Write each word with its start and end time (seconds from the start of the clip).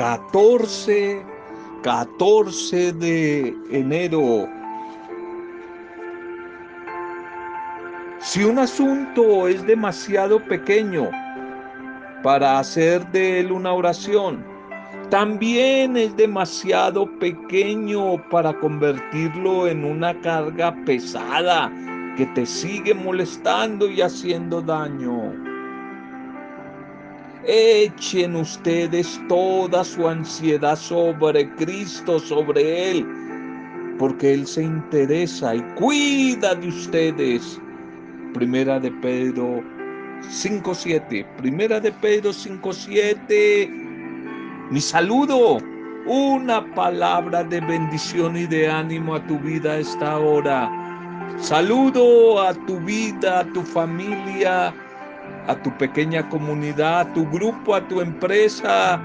14, 0.00 1.22
14 1.82 2.92
de 2.94 3.54
enero. 3.70 4.48
Si 8.20 8.42
un 8.42 8.58
asunto 8.58 9.46
es 9.46 9.66
demasiado 9.66 10.42
pequeño 10.42 11.10
para 12.22 12.60
hacer 12.60 13.06
de 13.12 13.40
él 13.40 13.52
una 13.52 13.74
oración, 13.74 14.42
también 15.10 15.98
es 15.98 16.16
demasiado 16.16 17.04
pequeño 17.18 18.26
para 18.30 18.58
convertirlo 18.58 19.68
en 19.68 19.84
una 19.84 20.18
carga 20.22 20.74
pesada 20.86 21.70
que 22.16 22.24
te 22.34 22.46
sigue 22.46 22.94
molestando 22.94 23.86
y 23.86 24.00
haciendo 24.00 24.62
daño. 24.62 25.49
Echen 27.52 28.36
ustedes 28.36 29.20
toda 29.28 29.82
su 29.82 30.08
ansiedad 30.08 30.76
sobre 30.76 31.52
Cristo, 31.56 32.20
sobre 32.20 32.92
Él, 32.92 33.06
porque 33.98 34.34
Él 34.34 34.46
se 34.46 34.62
interesa 34.62 35.56
y 35.56 35.60
cuida 35.74 36.54
de 36.54 36.68
ustedes. 36.68 37.60
Primera 38.34 38.78
de 38.78 38.92
Pedro 38.92 39.62
5.7. 40.22 41.26
Primera 41.38 41.80
de 41.80 41.90
Pedro 41.90 42.30
5.7 42.30 43.90
mi 44.70 44.80
saludo, 44.80 45.58
una 46.06 46.64
palabra 46.76 47.42
de 47.42 47.60
bendición 47.60 48.36
y 48.36 48.46
de 48.46 48.68
ánimo 48.68 49.16
a 49.16 49.26
tu 49.26 49.36
vida 49.40 49.78
esta 49.78 50.16
hora. 50.16 50.70
Saludo 51.38 52.40
a 52.40 52.54
tu 52.54 52.78
vida, 52.78 53.40
a 53.40 53.44
tu 53.46 53.62
familia, 53.62 54.72
a 55.50 55.62
tu 55.62 55.76
pequeña 55.78 56.28
comunidad, 56.28 57.00
a 57.00 57.12
tu 57.12 57.28
grupo, 57.30 57.74
a 57.74 57.86
tu 57.88 58.00
empresa 58.00 59.00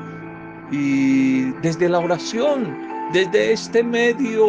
y 0.72 1.52
desde 1.62 1.90
la 1.90 2.00
oración, 2.00 2.78
desde 3.14 3.54
este 3.54 3.84
medio 3.84 4.46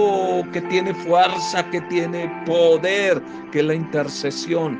que 0.52 0.60
tiene 0.62 0.94
fuerza, 0.94 1.68
que 1.70 1.80
tiene 1.82 2.30
poder, 2.46 3.22
que 3.52 3.60
es 3.60 3.64
la 3.64 3.74
intercesión. 3.74 4.78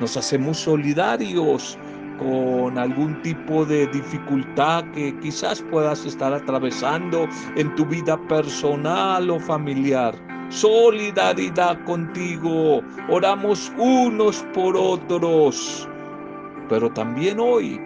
Nos 0.00 0.16
hacemos 0.16 0.58
solidarios 0.58 1.78
con 2.18 2.76
algún 2.78 3.20
tipo 3.22 3.64
de 3.64 3.86
dificultad 3.88 4.84
que 4.92 5.16
quizás 5.20 5.62
puedas 5.70 6.04
estar 6.04 6.32
atravesando 6.32 7.28
en 7.56 7.74
tu 7.76 7.86
vida 7.86 8.16
personal 8.28 9.30
o 9.30 9.38
familiar. 9.40 10.14
Solidaridad 10.50 11.82
contigo. 11.84 12.82
Oramos 13.08 13.72
unos 13.76 14.44
por 14.54 14.76
otros. 14.76 15.87
Pero 16.68 16.90
también 16.90 17.40
hoy 17.40 17.80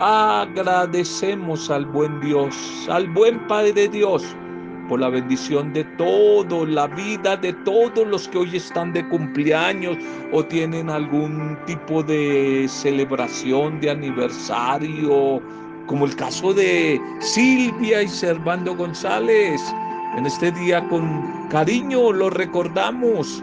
agradecemos 0.00 1.70
al 1.70 1.84
buen 1.86 2.20
Dios, 2.20 2.56
al 2.88 3.08
buen 3.08 3.46
Padre 3.46 3.88
Dios 3.88 4.36
por 4.88 5.00
la 5.00 5.10
bendición 5.10 5.72
de 5.74 5.84
todo, 5.98 6.64
la 6.64 6.86
vida 6.86 7.36
de 7.36 7.52
todos 7.52 8.06
los 8.06 8.26
que 8.28 8.38
hoy 8.38 8.56
están 8.56 8.92
de 8.92 9.06
cumpleaños 9.08 9.98
o 10.32 10.42
tienen 10.42 10.88
algún 10.88 11.58
tipo 11.66 12.02
de 12.02 12.66
celebración 12.68 13.80
de 13.80 13.90
aniversario, 13.90 15.42
como 15.86 16.06
el 16.06 16.16
caso 16.16 16.54
de 16.54 16.98
Silvia 17.20 18.02
y 18.02 18.08
Servando 18.08 18.74
González. 18.74 19.60
En 20.16 20.24
este 20.24 20.50
día 20.52 20.86
con 20.88 21.48
cariño 21.50 22.12
lo 22.12 22.30
recordamos 22.30 23.42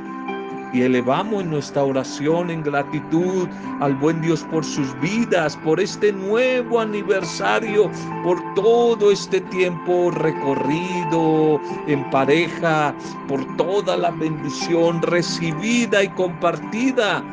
y 0.75 0.81
elevamos 0.81 1.45
nuestra 1.45 1.85
oración 1.85 2.49
en 2.49 2.61
gratitud 2.61 3.47
al 3.79 3.95
buen 3.95 4.21
Dios 4.21 4.45
por 4.51 4.65
sus 4.65 4.99
vidas, 4.99 5.55
por 5.63 5.79
este 5.79 6.11
nuevo 6.11 6.81
aniversario, 6.81 7.89
por 8.23 8.37
todo 8.55 9.09
este 9.09 9.39
tiempo 9.39 10.11
recorrido 10.11 11.61
en 11.87 12.09
pareja, 12.09 12.93
por 13.29 13.45
toda 13.55 13.95
la 13.95 14.11
bendición 14.11 15.01
recibida 15.01 16.03
y 16.03 16.09
compartida. 16.09 17.23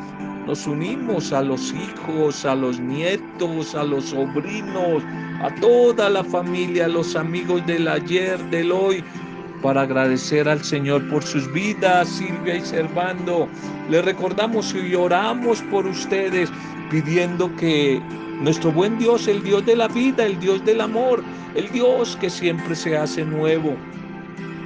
Nos 0.47 0.65
unimos 0.65 1.33
a 1.33 1.41
los 1.41 1.73
hijos, 1.73 2.45
a 2.45 2.55
los 2.55 2.79
nietos, 2.79 3.75
a 3.75 3.83
los 3.83 4.05
sobrinos, 4.05 5.03
a 5.41 5.53
toda 5.55 6.09
la 6.09 6.23
familia, 6.23 6.85
a 6.85 6.89
los 6.89 7.17
amigos 7.17 7.65
del 7.65 7.89
ayer, 7.89 8.41
del 8.49 8.71
hoy, 8.71 9.03
para 9.63 9.83
agradecer 9.83 10.47
al 10.49 10.61
Señor 10.61 11.07
por 11.09 11.23
sus 11.23 11.51
vidas, 11.53 12.09
Silvia 12.09 12.55
y 12.55 12.61
Servando. 12.61 13.47
Le 13.89 14.01
recordamos 14.01 14.75
y 14.75 14.93
oramos 14.93 15.61
por 15.71 15.87
ustedes, 15.87 16.51
pidiendo 16.91 17.53
que 17.55 17.99
nuestro 18.41 18.73
buen 18.73 18.99
Dios, 18.99 19.27
el 19.29 19.41
Dios 19.41 19.65
de 19.65 19.77
la 19.77 19.87
vida, 19.87 20.25
el 20.25 20.37
Dios 20.39 20.63
del 20.65 20.81
amor, 20.81 21.23
el 21.55 21.71
Dios 21.71 22.17
que 22.19 22.29
siempre 22.29 22.75
se 22.75 22.97
hace 22.97 23.23
nuevo, 23.23 23.75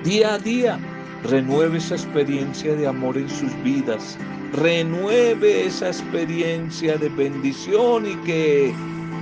día 0.04 0.34
a 0.34 0.40
día, 0.40 0.80
renueve 1.24 1.78
esa 1.78 1.96
experiencia 1.96 2.74
de 2.74 2.88
amor 2.88 3.18
en 3.18 3.30
sus 3.30 3.54
vidas, 3.64 4.18
renueve 4.54 5.68
esa 5.68 5.90
experiencia 5.90 6.98
de 6.98 7.10
bendición 7.10 8.08
y 8.08 8.16
que 8.26 8.74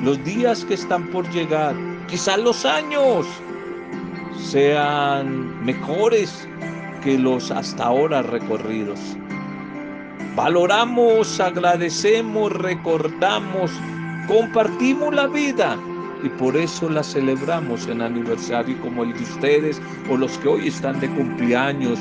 los 0.04 0.24
días 0.24 0.64
que 0.64 0.76
están 0.76 1.08
por 1.08 1.30
llegar, 1.32 1.76
quizás 2.08 2.40
los 2.40 2.64
años, 2.66 3.26
sean 4.40 5.64
mejores 5.66 6.48
que 7.04 7.18
los 7.18 7.52
hasta 7.52 7.86
ahora 7.86 8.22
recorridos. 8.22 9.00
Valoramos, 10.36 11.40
agradecemos, 11.40 12.52
recordamos, 12.52 13.72
compartimos 14.28 15.14
la 15.14 15.28
vida 15.28 15.78
y 16.24 16.30
por 16.30 16.58
eso 16.58 16.90
la 16.90 17.04
celebramos 17.04 17.88
en 17.88 18.02
aniversario 18.02 18.80
como 18.82 19.04
el 19.04 19.14
de 19.14 19.24
ustedes 19.24 19.82
o 20.10 20.18
los 20.18 20.38
que 20.40 20.48
hoy 20.48 20.68
están 20.68 21.00
de 21.00 21.10
cumpleaños. 21.10 22.00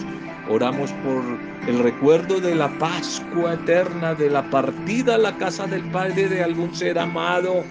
Oramos 0.48 0.90
por 1.04 1.22
el 1.68 1.78
recuerdo 1.78 2.40
de 2.40 2.54
la 2.54 2.68
Pascua 2.78 3.54
eterna, 3.54 4.14
de 4.14 4.30
la 4.30 4.42
partida 4.50 5.14
a 5.14 5.18
la 5.18 5.36
casa 5.36 5.66
del 5.66 5.82
Padre 5.90 6.28
de 6.28 6.42
algún 6.42 6.74
ser 6.74 6.98
amado 6.98 7.64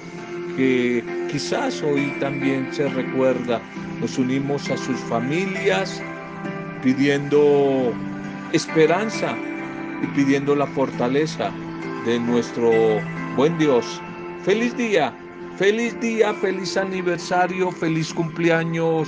que 0.56 1.04
quizás 1.32 1.82
hoy 1.82 2.14
también 2.20 2.70
se 2.72 2.88
recuerda. 2.90 3.60
Nos 4.04 4.18
unimos 4.18 4.70
a 4.70 4.76
sus 4.76 5.00
familias 5.08 6.04
pidiendo 6.84 7.94
esperanza 8.52 9.34
y 10.02 10.08
pidiendo 10.08 10.58
la 10.58 10.68
fortaleza 10.68 11.50
de 12.06 12.20
nuestro 12.20 12.70
buen 13.38 13.58
Dios. 13.58 14.02
Feliz 14.44 14.76
día, 14.76 15.14
feliz 15.56 15.98
día, 16.02 16.34
feliz 16.34 16.76
aniversario, 16.76 17.72
feliz 17.72 18.14
cumpleaños 18.14 19.08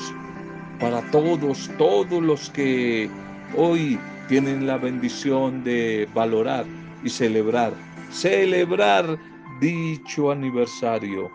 para 0.79 1.01
todos, 1.11 1.69
todos 1.77 2.23
los 2.23 2.49
que 2.51 3.09
hoy 3.57 3.99
tienen 4.29 4.65
la 4.65 4.77
bendición 4.77 5.61
de 5.65 6.07
valorar 6.13 6.65
y 7.03 7.09
celebrar, 7.09 7.73
celebrar 8.11 9.19
dicho 9.59 10.31
aniversario. 10.31 11.29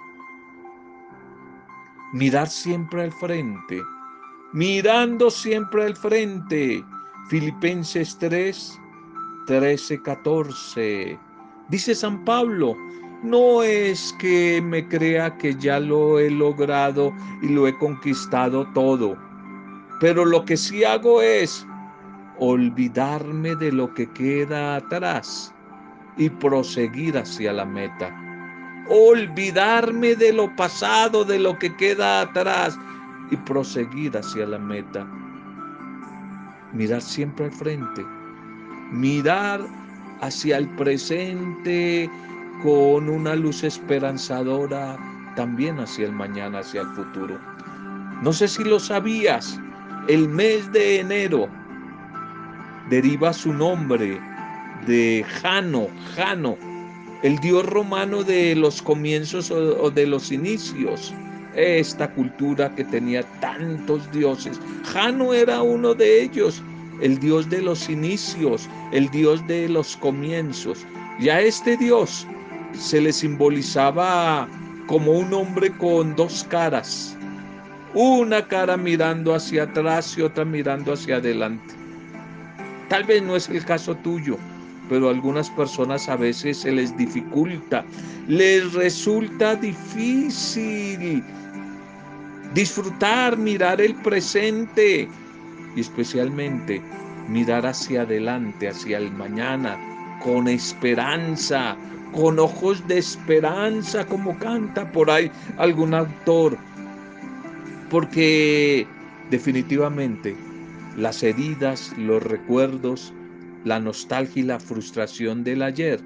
Mirar 2.12 2.48
siempre 2.48 3.04
al 3.04 3.12
frente, 3.12 3.80
mirando 4.52 5.30
siempre 5.30 5.84
al 5.84 5.96
frente. 5.96 6.84
Filipenses 7.28 8.18
3, 8.18 8.80
13, 9.46 10.02
14. 10.02 11.18
Dice 11.68 11.94
San 11.94 12.24
Pablo, 12.24 12.76
no 13.22 13.62
es 13.62 14.12
que 14.18 14.60
me 14.60 14.88
crea 14.88 15.36
que 15.36 15.54
ya 15.54 15.78
lo 15.78 16.18
he 16.18 16.30
logrado 16.30 17.12
y 17.42 17.48
lo 17.48 17.68
he 17.68 17.78
conquistado 17.78 18.66
todo, 18.72 19.16
pero 20.00 20.24
lo 20.24 20.44
que 20.44 20.56
sí 20.56 20.82
hago 20.82 21.22
es 21.22 21.64
olvidarme 22.40 23.54
de 23.54 23.70
lo 23.70 23.92
que 23.94 24.10
queda 24.10 24.74
atrás 24.74 25.54
y 26.16 26.28
proseguir 26.28 27.18
hacia 27.18 27.52
la 27.52 27.64
meta. 27.64 28.29
Olvidarme 28.90 30.16
de 30.16 30.32
lo 30.32 30.54
pasado, 30.56 31.24
de 31.24 31.38
lo 31.38 31.58
que 31.58 31.74
queda 31.76 32.22
atrás 32.22 32.76
y 33.30 33.36
proseguir 33.36 34.16
hacia 34.16 34.46
la 34.46 34.58
meta. 34.58 35.06
Mirar 36.72 37.00
siempre 37.00 37.46
al 37.46 37.52
frente. 37.52 38.04
Mirar 38.90 39.60
hacia 40.20 40.58
el 40.58 40.68
presente 40.70 42.10
con 42.62 43.08
una 43.08 43.36
luz 43.36 43.62
esperanzadora 43.64 44.98
también 45.36 45.78
hacia 45.78 46.06
el 46.06 46.12
mañana, 46.12 46.58
hacia 46.58 46.82
el 46.82 46.88
futuro. 46.88 47.38
No 48.22 48.32
sé 48.32 48.48
si 48.48 48.64
lo 48.64 48.78
sabías, 48.78 49.58
el 50.08 50.28
mes 50.28 50.70
de 50.72 51.00
enero 51.00 51.48
deriva 52.90 53.32
su 53.32 53.52
nombre 53.52 54.20
de 54.86 55.24
Jano, 55.40 55.86
Jano, 56.14 56.56
el 57.22 57.38
dios 57.38 57.66
romano 57.66 58.22
de 58.22 58.54
los 58.54 58.80
comienzos 58.80 59.50
o, 59.50 59.90
de 59.90 60.06
los 60.06 60.32
inicios. 60.32 61.12
Esta 61.54 62.10
cultura 62.12 62.74
que 62.74 62.84
tenía 62.84 63.22
tantos 63.40 64.10
dioses. 64.12 64.60
Jano 64.84 65.34
era 65.34 65.62
uno 65.62 65.94
de 65.94 66.22
ellos, 66.22 66.62
el 67.02 67.18
dios 67.18 67.50
de 67.50 67.60
los 67.60 67.90
inicios, 67.90 68.68
el 68.92 69.10
dios 69.10 69.44
de 69.48 69.68
los 69.68 69.96
comienzos. 69.96 70.86
Y 71.18 71.28
a 71.28 71.40
este 71.40 71.76
dios 71.76 72.26
se 72.72 73.00
le 73.00 73.12
simbolizaba 73.12 74.48
como 74.86 75.12
un 75.12 75.32
hombre 75.34 75.70
con 75.76 76.14
dos 76.16 76.44
caras, 76.48 77.16
una 77.94 78.46
cara 78.46 78.76
mirando 78.76 79.34
hacia 79.34 79.64
atrás 79.64 80.16
y 80.16 80.22
otra 80.22 80.44
mirando 80.44 80.92
hacia 80.92 81.16
adelante. 81.16 81.74
Tal 82.88 83.04
vez 83.04 83.22
no 83.22 83.36
es 83.36 83.48
el 83.48 83.64
caso 83.64 83.94
tuyo, 83.96 84.36
pero 84.90 85.06
a 85.06 85.12
algunas 85.12 85.48
personas 85.50 86.08
a 86.08 86.16
veces 86.16 86.58
se 86.58 86.72
les 86.72 86.94
dificulta, 86.96 87.84
les 88.26 88.72
resulta 88.72 89.54
difícil 89.54 91.22
disfrutar, 92.52 93.38
mirar 93.38 93.80
el 93.80 93.94
presente 93.94 95.08
y 95.76 95.80
especialmente 95.80 96.82
mirar 97.28 97.66
hacia 97.66 98.02
adelante, 98.02 98.68
hacia 98.68 98.98
el 98.98 99.12
mañana, 99.12 99.78
con 100.24 100.48
esperanza, 100.48 101.76
con 102.12 102.40
ojos 102.40 102.84
de 102.88 102.98
esperanza, 102.98 104.04
como 104.04 104.36
canta 104.40 104.90
por 104.90 105.08
ahí 105.08 105.30
algún 105.56 105.94
autor. 105.94 106.58
Porque 107.90 108.88
definitivamente 109.30 110.34
las 110.96 111.22
heridas, 111.22 111.94
los 111.96 112.20
recuerdos, 112.24 113.12
la 113.64 113.78
nostalgia 113.78 114.42
y 114.42 114.46
la 114.46 114.60
frustración 114.60 115.44
del 115.44 115.62
ayer 115.62 116.00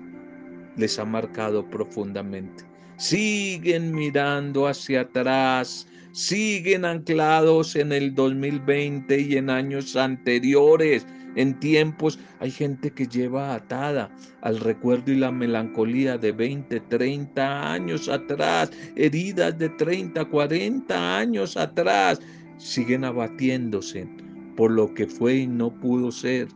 les 0.76 0.98
ha 0.98 1.04
marcado 1.04 1.68
profundamente. 1.68 2.64
Siguen 2.96 3.92
mirando 3.94 4.66
hacia 4.66 5.02
atrás, 5.02 5.86
siguen 6.12 6.84
anclados 6.84 7.74
en 7.76 7.92
el 7.92 8.14
2020 8.14 9.20
y 9.20 9.36
en 9.36 9.50
años 9.50 9.96
anteriores, 9.96 11.06
en 11.36 11.58
tiempos. 11.58 12.18
Hay 12.38 12.50
gente 12.50 12.92
que 12.92 13.06
lleva 13.06 13.54
atada 13.54 14.10
al 14.42 14.60
recuerdo 14.60 15.10
y 15.10 15.16
la 15.16 15.32
melancolía 15.32 16.18
de 16.18 16.32
20, 16.32 16.80
30 16.80 17.72
años 17.72 18.08
atrás, 18.08 18.70
heridas 18.94 19.58
de 19.58 19.68
30, 19.70 20.24
40 20.24 21.18
años 21.18 21.56
atrás. 21.56 22.20
Siguen 22.58 23.04
abatiéndose 23.04 24.08
por 24.56 24.70
lo 24.70 24.94
que 24.94 25.06
fue 25.08 25.38
y 25.38 25.46
no 25.48 25.72
pudo 25.80 26.12
ser, 26.12 26.46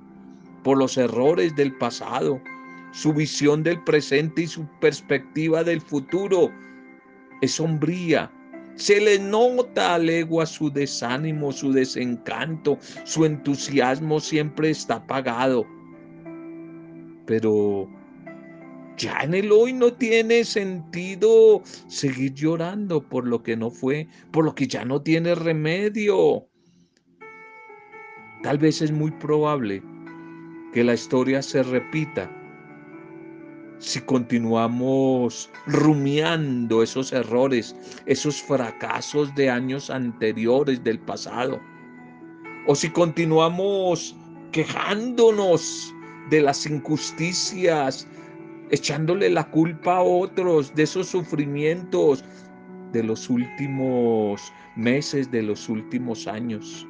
por 0.68 0.76
los 0.76 0.98
errores 0.98 1.56
del 1.56 1.72
pasado, 1.78 2.42
su 2.92 3.14
visión 3.14 3.62
del 3.62 3.82
presente 3.84 4.42
y 4.42 4.46
su 4.46 4.66
perspectiva 4.80 5.64
del 5.64 5.80
futuro 5.80 6.52
es 7.40 7.52
sombría. 7.52 8.30
Se 8.74 9.00
le 9.00 9.18
nota 9.18 9.94
a 9.94 9.98
legua 9.98 10.44
su 10.44 10.70
desánimo, 10.70 11.52
su 11.52 11.72
desencanto, 11.72 12.78
su 13.04 13.24
entusiasmo 13.24 14.20
siempre 14.20 14.68
está 14.68 14.96
apagado. 14.96 15.66
Pero 17.24 17.88
ya 18.98 19.20
en 19.22 19.32
el 19.32 19.50
hoy 19.50 19.72
no 19.72 19.90
tiene 19.94 20.44
sentido 20.44 21.62
seguir 21.86 22.34
llorando 22.34 23.00
por 23.00 23.26
lo 23.26 23.42
que 23.42 23.56
no 23.56 23.70
fue, 23.70 24.06
por 24.32 24.44
lo 24.44 24.54
que 24.54 24.66
ya 24.66 24.84
no 24.84 25.00
tiene 25.00 25.34
remedio. 25.34 26.46
Tal 28.42 28.58
vez 28.58 28.82
es 28.82 28.92
muy 28.92 29.10
probable 29.12 29.82
que 30.72 30.84
la 30.84 30.94
historia 30.94 31.42
se 31.42 31.62
repita 31.62 32.30
si 33.78 34.00
continuamos 34.00 35.50
rumiando 35.66 36.82
esos 36.82 37.12
errores, 37.12 37.74
esos 38.06 38.42
fracasos 38.42 39.34
de 39.36 39.48
años 39.48 39.88
anteriores 39.88 40.82
del 40.82 40.98
pasado, 40.98 41.60
o 42.66 42.74
si 42.74 42.90
continuamos 42.90 44.16
quejándonos 44.50 45.94
de 46.30 46.42
las 46.42 46.66
injusticias, 46.66 48.06
echándole 48.70 49.30
la 49.30 49.48
culpa 49.50 49.98
a 49.98 50.02
otros 50.02 50.74
de 50.74 50.82
esos 50.82 51.08
sufrimientos 51.08 52.24
de 52.92 53.04
los 53.04 53.30
últimos 53.30 54.52
meses, 54.76 55.30
de 55.30 55.42
los 55.42 55.68
últimos 55.68 56.26
años. 56.26 56.86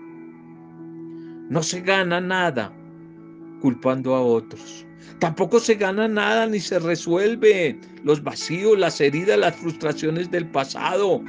No 1.50 1.62
se 1.62 1.80
gana 1.80 2.20
nada 2.20 2.72
culpando 3.60 4.14
a 4.14 4.20
otros. 4.20 4.86
Tampoco 5.18 5.58
se 5.58 5.74
gana 5.74 6.06
nada 6.06 6.46
ni 6.46 6.60
se 6.60 6.78
resuelve 6.78 7.78
los 8.04 8.22
vacíos, 8.22 8.78
las 8.78 9.00
heridas, 9.00 9.38
las 9.38 9.56
frustraciones 9.56 10.30
del 10.30 10.46
pasado, 10.46 11.22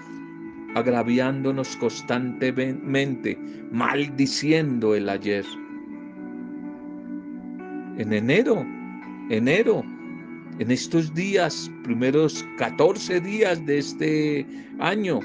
agraviándonos 0.76 1.76
constantemente, 1.78 3.38
maldiciendo 3.72 4.94
el 4.94 5.10
ayer. 5.10 5.46
En 7.98 8.14
enero, 8.14 8.66
enero, 9.30 9.84
en 10.60 10.72
estos 10.72 11.14
días, 11.14 11.72
primeros 11.84 12.46
14 12.58 13.20
días 13.22 13.66
de 13.66 13.80
este 13.80 14.46
año, 14.80 15.20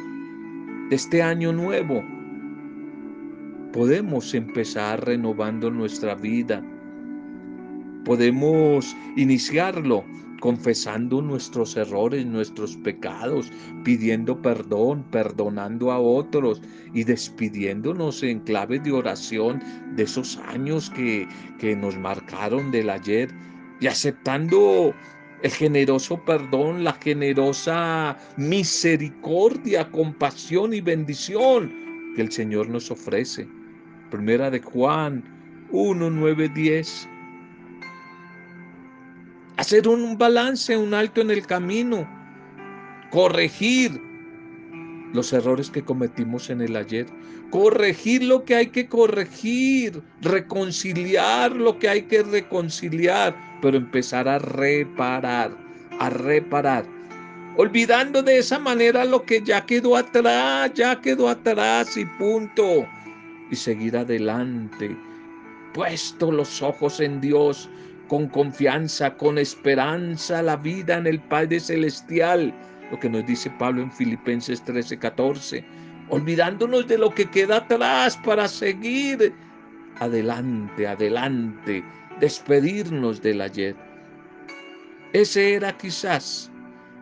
de 0.89 0.97
este 0.97 1.23
año 1.23 1.53
nuevo, 1.53 2.03
podemos 3.73 4.33
empezar 4.33 5.05
renovando 5.05 5.71
nuestra 5.71 6.15
vida. 6.15 6.63
Podemos 8.05 8.95
iniciarlo 9.17 10.05
confesando 10.41 11.23
nuestros 11.23 11.75
errores, 11.75 12.27
nuestros 12.27 12.77
pecados, 12.77 13.51
pidiendo 13.83 14.43
perdón, 14.43 15.03
perdonando 15.11 15.91
a 15.91 15.99
otros 15.99 16.61
y 16.93 17.05
despidiéndonos 17.05 18.23
en 18.23 18.41
clave 18.41 18.79
de 18.79 18.93
oración 18.93 19.63
de 19.97 20.03
esos 20.03 20.37
años 20.37 20.91
que, 20.91 21.27
que 21.59 21.75
nos 21.75 21.97
marcaron 21.97 22.71
del 22.71 22.91
ayer 22.91 23.31
y 23.81 23.87
aceptando 23.87 24.95
el 25.43 25.51
generoso 25.51 26.23
perdón, 26.25 26.85
la 26.85 26.93
generosa 26.93 28.19
misericordia, 28.37 29.91
compasión 29.91 30.75
y 30.75 30.83
bendición 30.83 31.73
que 32.17 32.21
el 32.23 32.31
Señor 32.31 32.69
nos 32.69 32.91
ofrece. 32.91 33.49
Primera 34.11 34.51
de 34.51 34.61
Juan 34.61 35.25
1, 35.71 36.11
9, 36.11 36.51
10. 36.55 37.09
Hacer 39.65 39.89
un 39.89 40.19
balance, 40.19 40.77
un 40.77 40.93
alto 40.93 41.23
en 41.23 41.31
el 41.31 41.47
camino. 41.47 42.07
Corregir 43.11 43.99
los 45.15 45.33
errores 45.33 45.71
que 45.71 45.83
cometimos 45.83 46.51
en 46.51 46.61
el 46.61 46.77
ayer. 46.77 47.07
Corregir 47.49 48.25
lo 48.25 48.45
que 48.45 48.57
hay 48.57 48.67
que 48.67 48.87
corregir. 48.87 50.03
Reconciliar 50.21 51.57
lo 51.57 51.79
que 51.79 51.89
hay 51.89 52.03
que 52.03 52.23
reconciliar. 52.23 53.35
Pero 53.63 53.79
empezar 53.79 54.29
a 54.29 54.39
reparar, 54.39 55.57
a 55.99 56.11
reparar. 56.11 56.85
Olvidando 57.57 58.23
de 58.23 58.41
esa 58.41 58.59
manera 58.59 59.07
lo 59.07 59.23
que 59.23 59.41
ya 59.43 59.65
quedó 59.65 59.97
atrás, 59.97 60.73
ya 60.75 61.01
quedó 61.01 61.27
atrás 61.27 61.97
y 61.97 62.05
punto 62.05 62.87
y 63.51 63.57
seguir 63.57 63.97
adelante, 63.97 64.95
puesto 65.73 66.31
los 66.31 66.61
ojos 66.61 67.01
en 67.01 67.23
Dios, 67.23 67.71
con 68.09 68.29
confianza, 68.29 69.15
con 69.17 69.39
esperanza, 69.39 70.43
la 70.43 70.57
vida 70.57 70.99
en 70.99 71.07
el 71.07 71.21
Padre 71.21 71.61
Celestial, 71.61 72.55
lo 72.91 72.99
que 73.01 73.09
nos 73.09 73.27
dice 73.27 73.51
Pablo 73.59 73.83
en 73.83 73.93
Filipenses 73.93 74.63
13, 74.65 74.99
14, 74.99 75.65
olvidándonos 76.11 76.87
de 76.87 76.99
lo 76.99 77.11
que 77.11 77.27
queda 77.31 77.59
atrás 77.59 78.17
para 78.25 78.47
seguir 78.49 79.33
adelante, 80.01 80.87
adelante, 80.87 81.83
despedirnos 82.21 83.23
del 83.23 83.41
ayer. 83.41 83.77
Ese 85.13 85.55
era 85.55 85.77
quizás 85.77 86.51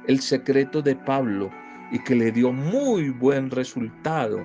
el 0.07 0.21
secreto 0.21 0.83
de 0.83 0.95
Pablo 0.95 1.51
y 1.91 1.99
que 1.99 2.15
le 2.15 2.31
dio 2.31 2.53
muy 2.53 3.11
buen 3.11 3.51
resultado 3.51 4.45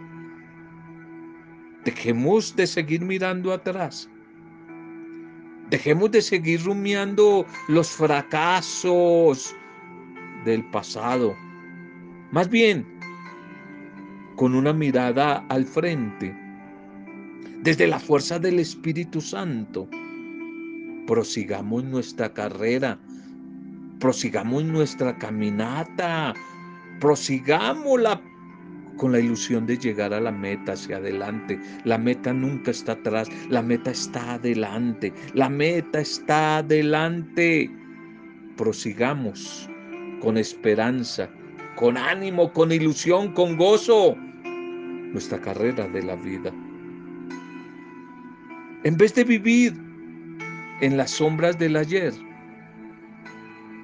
Dejemos 1.87 2.53
de 2.53 2.67
seguir 2.67 2.99
mirando 2.99 3.53
atrás. 3.53 4.09
Dejemos 5.69 6.12
de 6.12 6.21
seguir 6.21 6.63
rumiando 6.63 7.45
los 7.67 7.89
fracasos 7.89 9.53
del 10.45 10.63
pasado. 10.71 11.36
Más 12.31 12.50
bien, 12.50 12.86
con 14.38 14.55
una 14.55 14.71
mirada 14.71 15.45
al 15.50 15.65
frente, 15.65 16.33
desde 17.63 17.88
la 17.88 18.00
fuerza 18.00 18.39
del 18.39 18.59
Espíritu 18.59 19.19
Santo, 19.19 19.89
prosigamos 21.05 21.83
nuestra 21.83 22.33
carrera, 22.33 22.97
prosigamos 24.00 24.63
nuestra 24.63 25.17
caminata, 25.17 26.33
prosigamos 27.01 28.00
la 28.00 28.21
con 28.97 29.11
la 29.11 29.19
ilusión 29.19 29.65
de 29.65 29.77
llegar 29.77 30.13
a 30.13 30.19
la 30.19 30.31
meta 30.31 30.73
hacia 30.73 30.97
adelante. 30.97 31.59
La 31.85 31.97
meta 31.97 32.33
nunca 32.33 32.71
está 32.71 32.93
atrás, 32.93 33.29
la 33.49 33.61
meta 33.61 33.91
está 33.91 34.33
adelante, 34.33 35.13
la 35.33 35.49
meta 35.49 35.99
está 35.99 36.57
adelante. 36.57 37.71
Prosigamos 38.57 39.69
con 40.21 40.37
esperanza, 40.37 41.29
con 41.75 41.97
ánimo, 41.97 42.51
con 42.51 42.71
ilusión, 42.71 43.31
con 43.33 43.55
gozo 43.55 44.15
nuestra 45.13 45.39
carrera 45.39 45.87
de 45.87 46.03
la 46.03 46.15
vida. 46.15 46.51
En 48.83 48.97
vez 48.97 49.13
de 49.15 49.23
vivir 49.23 49.73
en 50.81 50.97
las 50.97 51.11
sombras 51.11 51.57
del 51.57 51.75
ayer, 51.75 52.13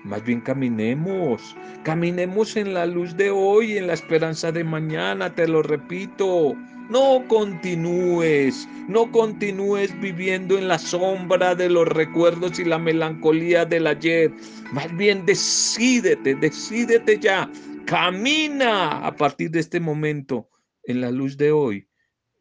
Más 0.04 0.24
bien 0.26 0.42
caminemos, 0.42 1.56
caminemos 1.84 2.58
en 2.58 2.74
la 2.74 2.86
luz 2.86 3.16
de 3.16 3.30
hoy, 3.30 3.78
en 3.78 3.88
la 3.88 3.94
esperanza 3.94 4.52
de 4.52 4.64
mañana, 4.64 5.34
te 5.34 5.48
lo 5.48 5.64
repito. 5.64 6.56
No 6.90 7.24
continúes, 7.30 8.68
no 8.90 9.10
continúes 9.12 9.98
viviendo 10.02 10.58
en 10.58 10.68
la 10.68 10.78
sombra 10.78 11.56
de 11.56 11.70
los 11.70 11.88
recuerdos 11.88 12.60
y 12.60 12.66
la 12.66 12.78
melancolía 12.78 13.64
del 13.64 13.88
ayer. 13.88 14.34
Más 14.74 14.96
bien 14.98 15.26
decídete, 15.26 16.36
decídete 16.36 17.18
ya. 17.20 17.50
Camina 17.86 19.06
a 19.08 19.16
partir 19.16 19.52
de 19.52 19.62
este 19.62 19.80
momento 19.80 20.50
en 20.84 21.00
la 21.00 21.12
luz 21.12 21.38
de 21.38 21.54
hoy 21.54 21.88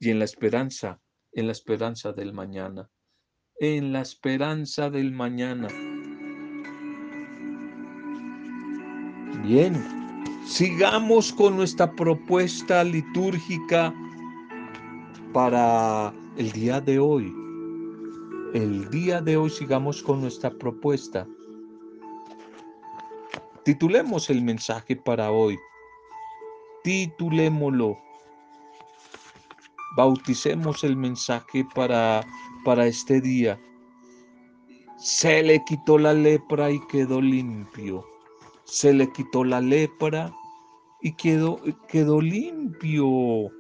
y 0.01 0.11
en 0.11 0.19
la 0.19 0.25
esperanza, 0.25 1.01
en 1.33 1.47
la 1.47 1.53
esperanza 1.53 2.13
del 2.13 2.33
mañana. 2.33 2.91
En 3.61 3.93
la 3.93 4.01
esperanza 4.01 4.91
del 4.91 5.13
mañana. 5.13 5.69
Bien, 9.43 9.75
sigamos 10.47 11.33
con 11.33 11.57
nuestra 11.57 11.91
propuesta 11.91 12.85
litúrgica 12.85 13.93
para 15.33 16.15
el 16.37 16.53
día 16.53 16.81
de 16.81 17.01
hoy. 17.01 17.35
El 18.55 18.89
día 18.91 19.21
de 19.21 19.37
hoy 19.37 19.51
sigamos 19.51 20.01
con 20.01 20.21
nuestra 20.21 20.49
propuesta. 20.49 21.27
Titulemos 23.65 24.31
el 24.31 24.43
mensaje 24.43 24.95
para 24.95 25.33
hoy. 25.33 25.59
Titulémoslo. 26.85 27.99
Bauticemos 29.97 30.85
el 30.85 30.97
mensaje 30.97 31.67
para, 31.75 32.25
para 32.65 32.87
este 32.87 33.21
día. 33.21 33.59
Se 34.99 35.43
le 35.43 35.65
quitó 35.65 35.99
la 35.99 36.15
lepra 36.15 36.71
y 36.71 36.79
quedó 36.87 37.21
limpio 37.21 38.12
se 38.65 38.93
le 38.93 39.11
quitó 39.13 39.45
la 39.45 39.61
lepra 39.61 40.35
y 41.01 41.13
quedó, 41.15 41.61
quedó 41.89 42.21
limpio. 42.21 43.51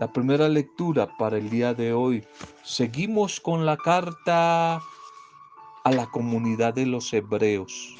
La 0.00 0.12
primera 0.12 0.48
lectura 0.48 1.08
para 1.18 1.38
el 1.38 1.48
día 1.50 1.72
de 1.72 1.92
hoy. 1.92 2.24
Seguimos 2.62 3.40
con 3.40 3.64
la 3.64 3.76
carta 3.76 4.76
a 4.76 5.92
la 5.92 6.06
comunidad 6.06 6.74
de 6.74 6.86
los 6.86 7.12
hebreos. 7.12 7.96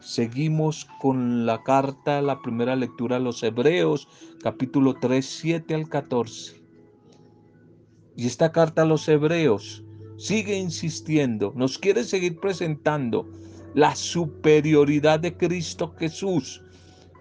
Seguimos 0.00 0.86
con 1.00 1.46
la 1.46 1.62
carta, 1.62 2.20
la 2.20 2.40
primera 2.42 2.76
lectura 2.76 3.16
a 3.16 3.20
los 3.20 3.42
hebreos, 3.42 4.08
capítulo 4.42 4.94
3, 4.94 5.24
7 5.24 5.74
al 5.74 5.88
14. 5.88 6.62
Y 8.16 8.26
esta 8.26 8.52
carta 8.52 8.82
a 8.82 8.84
los 8.86 9.08
hebreos 9.08 9.82
sigue 10.16 10.56
insistiendo, 10.56 11.52
nos 11.56 11.78
quiere 11.78 12.04
seguir 12.04 12.38
presentando 12.38 13.28
la 13.74 13.96
superioridad 13.96 15.20
de 15.20 15.36
Cristo 15.36 15.94
Jesús, 15.98 16.62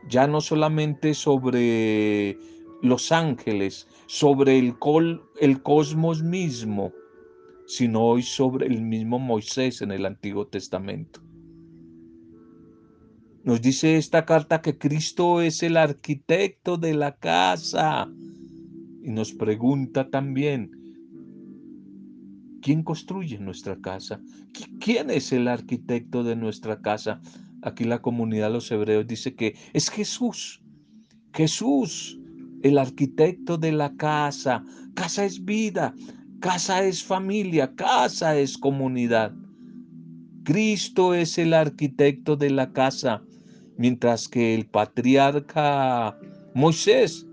ya 0.07 0.27
no 0.27 0.39
solamente 0.41 1.13
sobre 1.13 2.37
los 2.81 3.11
ángeles, 3.11 3.87
sobre 4.05 4.59
el, 4.59 4.75
el 5.39 5.61
cosmos 5.63 6.21
mismo, 6.21 6.91
sino 7.65 8.01
hoy 8.01 8.21
sobre 8.21 8.67
el 8.67 8.81
mismo 8.81 9.19
Moisés 9.19 9.81
en 9.81 9.91
el 9.91 10.05
Antiguo 10.05 10.47
Testamento. 10.47 11.21
Nos 13.43 13.61
dice 13.61 13.97
esta 13.97 14.25
carta 14.25 14.61
que 14.61 14.77
Cristo 14.77 15.41
es 15.41 15.63
el 15.63 15.75
arquitecto 15.75 16.77
de 16.77 16.93
la 16.93 17.15
casa 17.17 18.09
y 19.01 19.09
nos 19.09 19.33
pregunta 19.33 20.09
también, 20.09 20.82
¿Quién 22.63 22.81
construye 22.81 23.37
nuestra 23.39 23.75
casa? 23.75 24.21
¿Quién 24.79 25.09
es 25.09 25.33
el 25.33 25.49
arquitecto 25.49 26.23
de 26.23 26.37
nuestra 26.37 26.81
casa? 26.81 27.19
Aquí 27.61 27.83
la 27.83 28.01
comunidad 28.01 28.47
de 28.47 28.53
los 28.53 28.71
hebreos 28.71 29.05
dice 29.05 29.35
que 29.35 29.57
es 29.73 29.89
Jesús. 29.89 30.63
Jesús, 31.33 32.17
el 32.61 32.77
arquitecto 32.77 33.57
de 33.57 33.73
la 33.73 33.93
casa. 33.97 34.63
Casa 34.95 35.25
es 35.25 35.43
vida, 35.43 35.93
casa 36.39 36.85
es 36.85 37.03
familia, 37.03 37.75
casa 37.75 38.37
es 38.37 38.57
comunidad. 38.57 39.33
Cristo 40.45 41.13
es 41.13 41.37
el 41.37 41.53
arquitecto 41.53 42.37
de 42.37 42.49
la 42.49 42.71
casa, 42.71 43.21
mientras 43.77 44.29
que 44.29 44.55
el 44.55 44.67
patriarca 44.67 46.17
Moisés 46.53 47.27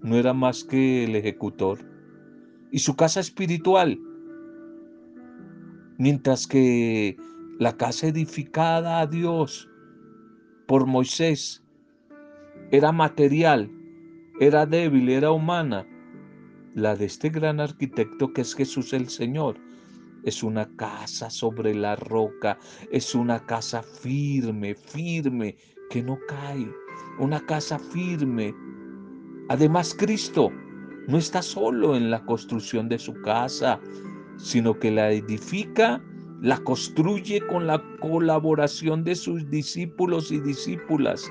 no 0.00 0.16
era 0.16 0.32
más 0.32 0.64
que 0.64 1.04
el 1.04 1.16
ejecutor. 1.16 1.84
Y 2.72 2.78
su 2.78 2.96
casa 2.96 3.20
espiritual 3.20 3.98
Mientras 5.98 6.46
que 6.48 7.16
la 7.60 7.76
casa 7.76 8.08
edificada 8.08 9.00
a 9.00 9.06
Dios 9.06 9.68
por 10.66 10.86
Moisés 10.86 11.62
era 12.72 12.90
material, 12.90 13.70
era 14.40 14.66
débil, 14.66 15.08
era 15.08 15.30
humana. 15.30 15.86
La 16.74 16.96
de 16.96 17.04
este 17.04 17.28
gran 17.28 17.60
arquitecto 17.60 18.32
que 18.32 18.40
es 18.40 18.54
Jesús 18.54 18.92
el 18.92 19.08
Señor 19.08 19.56
es 20.24 20.42
una 20.42 20.68
casa 20.76 21.30
sobre 21.30 21.74
la 21.74 21.94
roca, 21.94 22.58
es 22.90 23.14
una 23.14 23.46
casa 23.46 23.82
firme, 23.82 24.74
firme, 24.74 25.56
que 25.90 26.02
no 26.02 26.18
cae, 26.26 26.68
una 27.20 27.44
casa 27.46 27.78
firme. 27.78 28.52
Además, 29.48 29.94
Cristo 29.96 30.50
no 31.06 31.18
está 31.18 31.42
solo 31.42 31.94
en 31.94 32.10
la 32.10 32.24
construcción 32.24 32.88
de 32.88 32.98
su 32.98 33.12
casa, 33.22 33.78
sino 34.36 34.78
que 34.78 34.90
la 34.90 35.12
edifica, 35.12 36.02
la 36.40 36.58
construye 36.58 37.40
con 37.46 37.66
la 37.66 37.82
colaboración 38.00 39.04
de 39.04 39.14
sus 39.14 39.48
discípulos 39.50 40.30
y 40.30 40.40
discípulas. 40.40 41.30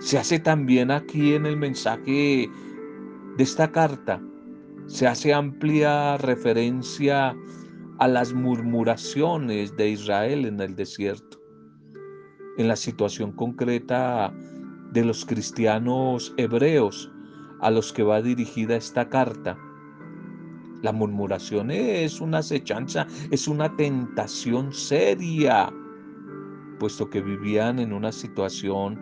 Se 0.00 0.18
hace 0.18 0.38
también 0.38 0.90
aquí 0.90 1.34
en 1.34 1.46
el 1.46 1.56
mensaje 1.56 2.50
de 3.36 3.42
esta 3.42 3.70
carta, 3.70 4.20
se 4.86 5.06
hace 5.06 5.32
amplia 5.32 6.18
referencia 6.18 7.36
a 7.98 8.08
las 8.08 8.32
murmuraciones 8.32 9.76
de 9.76 9.90
Israel 9.90 10.44
en 10.44 10.60
el 10.60 10.74
desierto, 10.74 11.40
en 12.58 12.68
la 12.68 12.76
situación 12.76 13.32
concreta 13.32 14.34
de 14.92 15.04
los 15.04 15.24
cristianos 15.24 16.34
hebreos 16.36 17.10
a 17.60 17.70
los 17.70 17.92
que 17.92 18.02
va 18.02 18.20
dirigida 18.20 18.76
esta 18.76 19.08
carta 19.08 19.56
la 20.82 20.92
murmuración 20.92 21.70
es 21.70 22.20
una 22.20 22.38
acechanza, 22.38 23.06
es 23.30 23.48
una 23.48 23.74
tentación 23.76 24.72
seria, 24.72 25.72
puesto 26.78 27.08
que 27.08 27.20
vivían 27.20 27.78
en 27.78 27.92
una 27.92 28.12
situación 28.12 29.00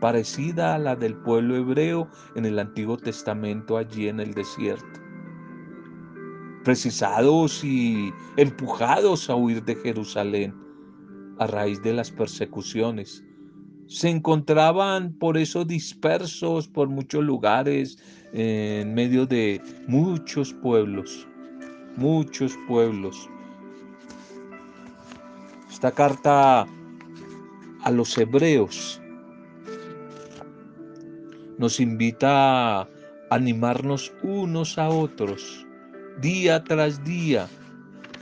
parecida 0.00 0.74
a 0.74 0.78
la 0.78 0.96
del 0.96 1.14
pueblo 1.14 1.56
hebreo 1.56 2.08
en 2.34 2.46
el 2.46 2.58
Antiguo 2.58 2.96
Testamento 2.96 3.76
allí 3.76 4.08
en 4.08 4.20
el 4.20 4.34
desierto. 4.34 5.00
Precisados 6.64 7.64
y 7.64 8.12
empujados 8.36 9.30
a 9.30 9.36
huir 9.36 9.62
de 9.64 9.76
Jerusalén 9.76 10.54
a 11.38 11.46
raíz 11.46 11.80
de 11.82 11.94
las 11.94 12.10
persecuciones. 12.10 13.24
Se 13.90 14.08
encontraban 14.08 15.12
por 15.14 15.36
eso 15.36 15.64
dispersos 15.64 16.68
por 16.68 16.88
muchos 16.88 17.24
lugares, 17.24 17.98
en 18.32 18.94
medio 18.94 19.26
de 19.26 19.60
muchos 19.88 20.54
pueblos, 20.54 21.26
muchos 21.96 22.56
pueblos. 22.68 23.28
Esta 25.68 25.90
carta 25.90 26.68
a 27.82 27.90
los 27.90 28.16
hebreos 28.16 29.02
nos 31.58 31.80
invita 31.80 32.82
a 32.82 32.88
animarnos 33.30 34.12
unos 34.22 34.78
a 34.78 34.88
otros 34.88 35.66
día 36.20 36.62
tras 36.62 37.02
día 37.02 37.48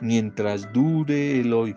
mientras 0.00 0.72
dure 0.72 1.40
el 1.40 1.52
hoy. 1.52 1.76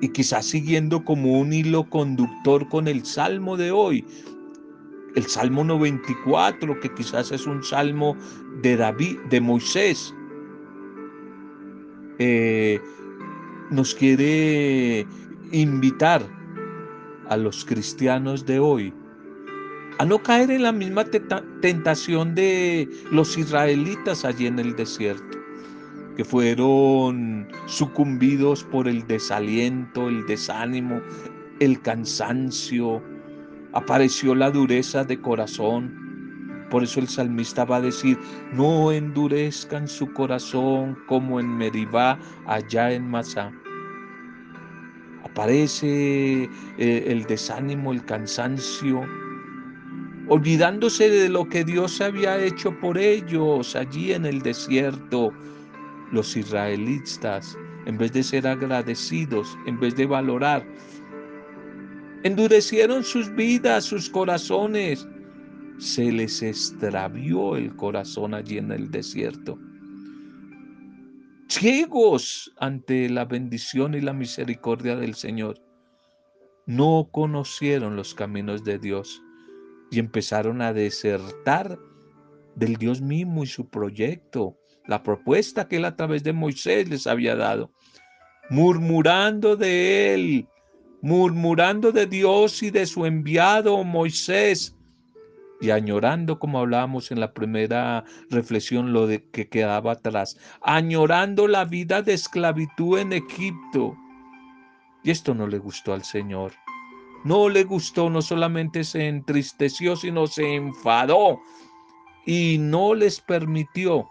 Y 0.00 0.08
quizás 0.08 0.46
siguiendo 0.46 1.04
como 1.04 1.38
un 1.38 1.52
hilo 1.52 1.88
conductor 1.88 2.68
con 2.68 2.88
el 2.88 3.04
salmo 3.04 3.56
de 3.56 3.70
hoy, 3.70 4.04
el 5.16 5.24
Salmo 5.26 5.62
94, 5.64 6.80
que 6.80 6.92
quizás 6.94 7.30
es 7.30 7.46
un 7.46 7.62
salmo 7.62 8.16
de 8.62 8.76
David, 8.76 9.16
de 9.30 9.40
Moisés, 9.40 10.12
eh, 12.18 12.80
nos 13.70 13.94
quiere 13.94 15.06
invitar 15.52 16.22
a 17.28 17.36
los 17.36 17.64
cristianos 17.64 18.44
de 18.44 18.58
hoy 18.58 18.92
a 19.98 20.04
no 20.04 20.22
caer 20.22 20.50
en 20.50 20.62
la 20.62 20.72
misma 20.72 21.04
tentación 21.60 22.34
de 22.34 22.88
los 23.10 23.38
israelitas 23.38 24.24
allí 24.24 24.46
en 24.46 24.58
el 24.58 24.74
desierto, 24.74 25.33
que 26.16 26.24
fueron 26.24 27.48
sucumbidos 27.66 28.64
por 28.64 28.88
el 28.88 29.06
desaliento, 29.06 30.08
el 30.08 30.26
desánimo, 30.26 31.00
el 31.60 31.80
cansancio, 31.80 33.02
apareció 33.72 34.34
la 34.34 34.50
dureza 34.50 35.04
de 35.04 35.20
corazón. 35.20 35.92
Por 36.70 36.84
eso 36.84 37.00
el 37.00 37.08
salmista 37.08 37.64
va 37.64 37.76
a 37.76 37.80
decir, 37.80 38.18
no 38.52 38.90
endurezcan 38.92 39.86
su 39.86 40.12
corazón 40.12 40.96
como 41.06 41.40
en 41.40 41.56
Meribá, 41.56 42.18
allá 42.46 42.92
en 42.92 43.08
Masá. 43.08 43.52
aparece 45.24 46.44
eh, 46.78 47.04
el 47.08 47.24
desánimo, 47.24 47.92
el 47.92 48.04
cansancio, 48.04 49.02
olvidándose 50.28 51.10
de 51.10 51.28
lo 51.28 51.48
que 51.48 51.64
Dios 51.64 52.00
había 52.00 52.40
hecho 52.40 52.78
por 52.80 52.98
ellos 52.98 53.74
allí 53.74 54.12
en 54.12 54.26
el 54.26 54.42
desierto. 54.42 55.32
Los 56.12 56.36
israelitas, 56.36 57.56
en 57.86 57.98
vez 57.98 58.12
de 58.12 58.22
ser 58.22 58.46
agradecidos, 58.46 59.56
en 59.66 59.78
vez 59.80 59.96
de 59.96 60.06
valorar, 60.06 60.66
endurecieron 62.22 63.02
sus 63.02 63.34
vidas, 63.34 63.84
sus 63.84 64.08
corazones. 64.08 65.06
Se 65.78 66.12
les 66.12 66.42
extravió 66.42 67.56
el 67.56 67.74
corazón 67.76 68.34
allí 68.34 68.58
en 68.58 68.70
el 68.70 68.90
desierto 68.90 69.58
ciegos 71.54 72.52
ante 72.58 73.08
la 73.08 73.24
bendición 73.24 73.94
y 73.94 74.00
la 74.00 74.12
misericordia 74.12 74.96
del 74.96 75.14
Señor. 75.14 75.60
No 76.66 77.08
conocieron 77.12 77.94
los 77.94 78.12
caminos 78.14 78.64
de 78.64 78.78
Dios 78.78 79.22
y 79.90 80.00
empezaron 80.00 80.62
a 80.62 80.72
desertar 80.72 81.78
del 82.56 82.74
Dios 82.76 83.00
mismo 83.00 83.44
y 83.44 83.46
su 83.46 83.68
proyecto, 83.68 84.58
la 84.86 85.02
propuesta 85.02 85.66
que 85.68 85.76
él 85.76 85.84
a 85.84 85.96
través 85.96 86.22
de 86.24 86.32
Moisés 86.32 86.88
les 86.88 87.06
había 87.06 87.36
dado, 87.36 87.70
murmurando 88.50 89.56
de 89.56 90.14
él, 90.14 90.48
murmurando 91.00 91.92
de 91.92 92.06
Dios 92.06 92.62
y 92.62 92.70
de 92.70 92.86
su 92.86 93.06
enviado 93.06 93.82
Moisés, 93.84 94.76
y 95.60 95.70
añorando, 95.70 96.38
como 96.38 96.58
hablábamos 96.58 97.10
en 97.10 97.20
la 97.20 97.32
primera 97.32 98.04
reflexión, 98.28 98.92
lo 98.92 99.06
de 99.06 99.28
que 99.30 99.48
quedaba 99.48 99.92
atrás, 99.92 100.36
añorando 100.60 101.48
la 101.48 101.64
vida 101.64 102.02
de 102.02 102.12
esclavitud 102.12 102.98
en 102.98 103.14
Egipto. 103.14 103.96
Y 105.02 105.10
esto 105.10 105.34
no 105.34 105.46
le 105.46 105.58
gustó 105.58 105.94
al 105.94 106.04
Señor. 106.04 106.52
No 107.24 107.48
le 107.48 107.64
gustó, 107.64 108.10
no 108.10 108.20
solamente 108.20 108.84
se 108.84 109.08
entristeció, 109.08 109.96
sino 109.96 110.26
se 110.26 110.54
enfadó 110.54 111.40
y 112.26 112.58
no 112.58 112.94
les 112.94 113.20
permitió 113.20 114.06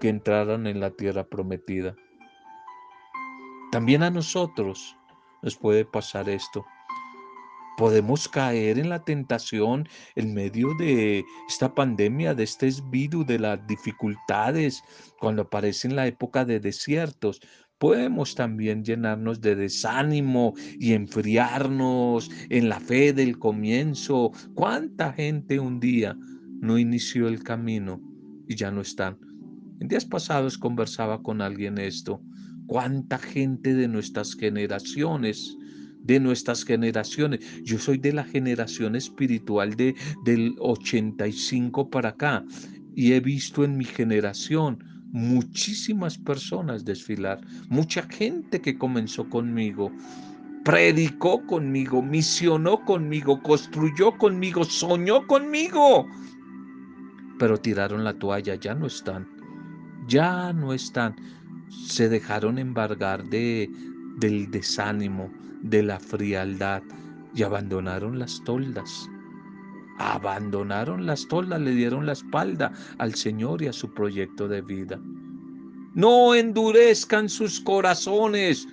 que 0.00 0.08
entraran 0.08 0.66
en 0.66 0.80
la 0.80 0.90
tierra 0.90 1.24
prometida. 1.24 1.94
También 3.72 4.02
a 4.02 4.10
nosotros 4.10 4.96
nos 5.42 5.56
puede 5.56 5.84
pasar 5.84 6.28
esto. 6.28 6.64
Podemos 7.76 8.26
caer 8.26 8.78
en 8.78 8.88
la 8.88 9.04
tentación 9.04 9.86
en 10.14 10.32
medio 10.32 10.72
de 10.78 11.24
esta 11.46 11.74
pandemia, 11.74 12.34
de 12.34 12.44
este 12.44 12.70
virus, 12.90 13.26
de 13.26 13.38
las 13.38 13.66
dificultades, 13.66 14.82
cuando 15.20 15.42
aparece 15.42 15.88
en 15.88 15.96
la 15.96 16.06
época 16.06 16.46
de 16.46 16.58
desiertos. 16.58 17.40
Podemos 17.78 18.34
también 18.34 18.82
llenarnos 18.82 19.42
de 19.42 19.56
desánimo 19.56 20.54
y 20.80 20.94
enfriarnos 20.94 22.30
en 22.48 22.70
la 22.70 22.80
fe 22.80 23.12
del 23.12 23.38
comienzo. 23.38 24.32
¿Cuánta 24.54 25.12
gente 25.12 25.60
un 25.60 25.78
día 25.78 26.16
no 26.60 26.78
inició 26.78 27.28
el 27.28 27.42
camino 27.42 28.00
y 28.48 28.54
ya 28.54 28.70
no 28.70 28.80
están? 28.80 29.25
En 29.80 29.88
días 29.88 30.04
pasados 30.04 30.58
conversaba 30.58 31.22
con 31.22 31.40
alguien 31.40 31.78
esto. 31.78 32.20
¿Cuánta 32.66 33.18
gente 33.18 33.74
de 33.74 33.88
nuestras 33.88 34.34
generaciones 34.34 35.56
de 36.06 36.20
nuestras 36.20 36.64
generaciones. 36.64 37.40
Yo 37.64 37.78
soy 37.78 37.98
de 37.98 38.12
la 38.12 38.24
generación 38.24 38.94
espiritual 38.94 39.74
de, 39.74 39.94
del 40.24 40.54
85 40.60 41.90
para 41.90 42.10
acá 42.10 42.44
y 42.94 43.12
he 43.12 43.20
visto 43.20 43.64
en 43.64 43.76
mi 43.76 43.84
generación 43.84 44.82
muchísimas 45.12 46.16
personas 46.18 46.84
desfilar, 46.84 47.40
mucha 47.68 48.02
gente 48.02 48.60
que 48.60 48.78
comenzó 48.78 49.28
conmigo, 49.28 49.90
predicó 50.64 51.44
conmigo, 51.46 52.02
misionó 52.02 52.84
conmigo, 52.84 53.42
construyó 53.42 54.16
conmigo, 54.16 54.64
soñó 54.64 55.26
conmigo, 55.26 56.06
pero 57.38 57.58
tiraron 57.58 58.04
la 58.04 58.14
toalla, 58.14 58.54
ya 58.56 58.74
no 58.74 58.86
están, 58.86 59.26
ya 60.06 60.52
no 60.52 60.72
están, 60.72 61.16
se 61.86 62.08
dejaron 62.08 62.58
embargar 62.58 63.24
de, 63.24 63.70
del 64.18 64.50
desánimo, 64.50 65.32
de 65.62 65.82
la 65.82 65.98
frialdad 65.98 66.82
y 67.34 67.42
abandonaron 67.42 68.18
las 68.18 68.42
toldas. 68.44 69.08
Abandonaron 69.98 71.06
las 71.06 71.26
toldas, 71.28 71.60
le 71.60 71.72
dieron 71.72 72.06
la 72.06 72.12
espalda 72.12 72.72
al 72.98 73.14
Señor 73.14 73.62
y 73.62 73.66
a 73.66 73.72
su 73.72 73.92
proyecto 73.92 74.46
de 74.48 74.62
vida. 74.62 75.00
No 75.94 76.34
endurezcan 76.34 77.28
sus 77.28 77.60
corazones 77.60 78.68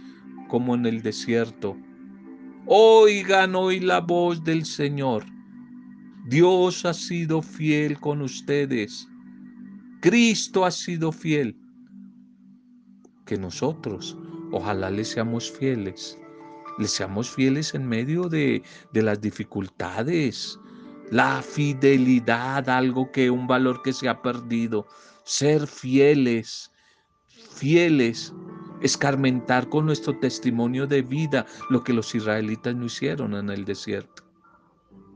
como 0.50 0.76
en 0.76 0.86
el 0.86 1.02
desierto. 1.02 1.78
Oigan 2.66 3.56
hoy 3.56 3.80
la 3.80 4.02
voz 4.02 4.44
del 4.44 4.66
Señor. 4.66 5.26
Dios 6.26 6.86
ha 6.86 6.94
sido 6.94 7.42
fiel 7.42 8.00
con 8.00 8.22
ustedes. 8.22 9.08
Cristo 10.04 10.66
ha 10.66 10.72
sido 10.72 11.12
fiel. 11.12 11.58
Que 13.26 13.38
nosotros 13.38 14.18
ojalá 14.52 14.92
le 14.92 15.06
seamos 15.06 15.50
fieles 15.50 16.20
le 16.78 16.88
seamos 16.88 17.30
fieles 17.30 17.74
en 17.74 17.88
medio 17.88 18.30
de, 18.30 18.64
de 18.92 19.02
las 19.02 19.22
dificultades. 19.22 20.60
La 21.12 21.42
fidelidad, 21.42 22.70
algo 22.70 23.12
que 23.12 23.30
un 23.30 23.48
valor 23.48 23.82
que 23.84 23.94
se 23.94 24.10
ha 24.10 24.22
perdido. 24.22 24.88
Ser 25.24 25.68
fieles, 25.68 26.72
fieles, 27.28 28.34
escarmentar 28.82 29.70
con 29.70 29.86
nuestro 29.86 30.18
testimonio 30.20 30.88
de 30.88 31.02
vida 31.02 31.46
lo 31.70 31.84
que 31.84 31.94
los 31.94 32.14
israelitas 32.16 32.76
no 32.76 32.86
hicieron 32.86 33.36
en 33.36 33.50
el 33.50 33.66
desierto. 33.66 34.24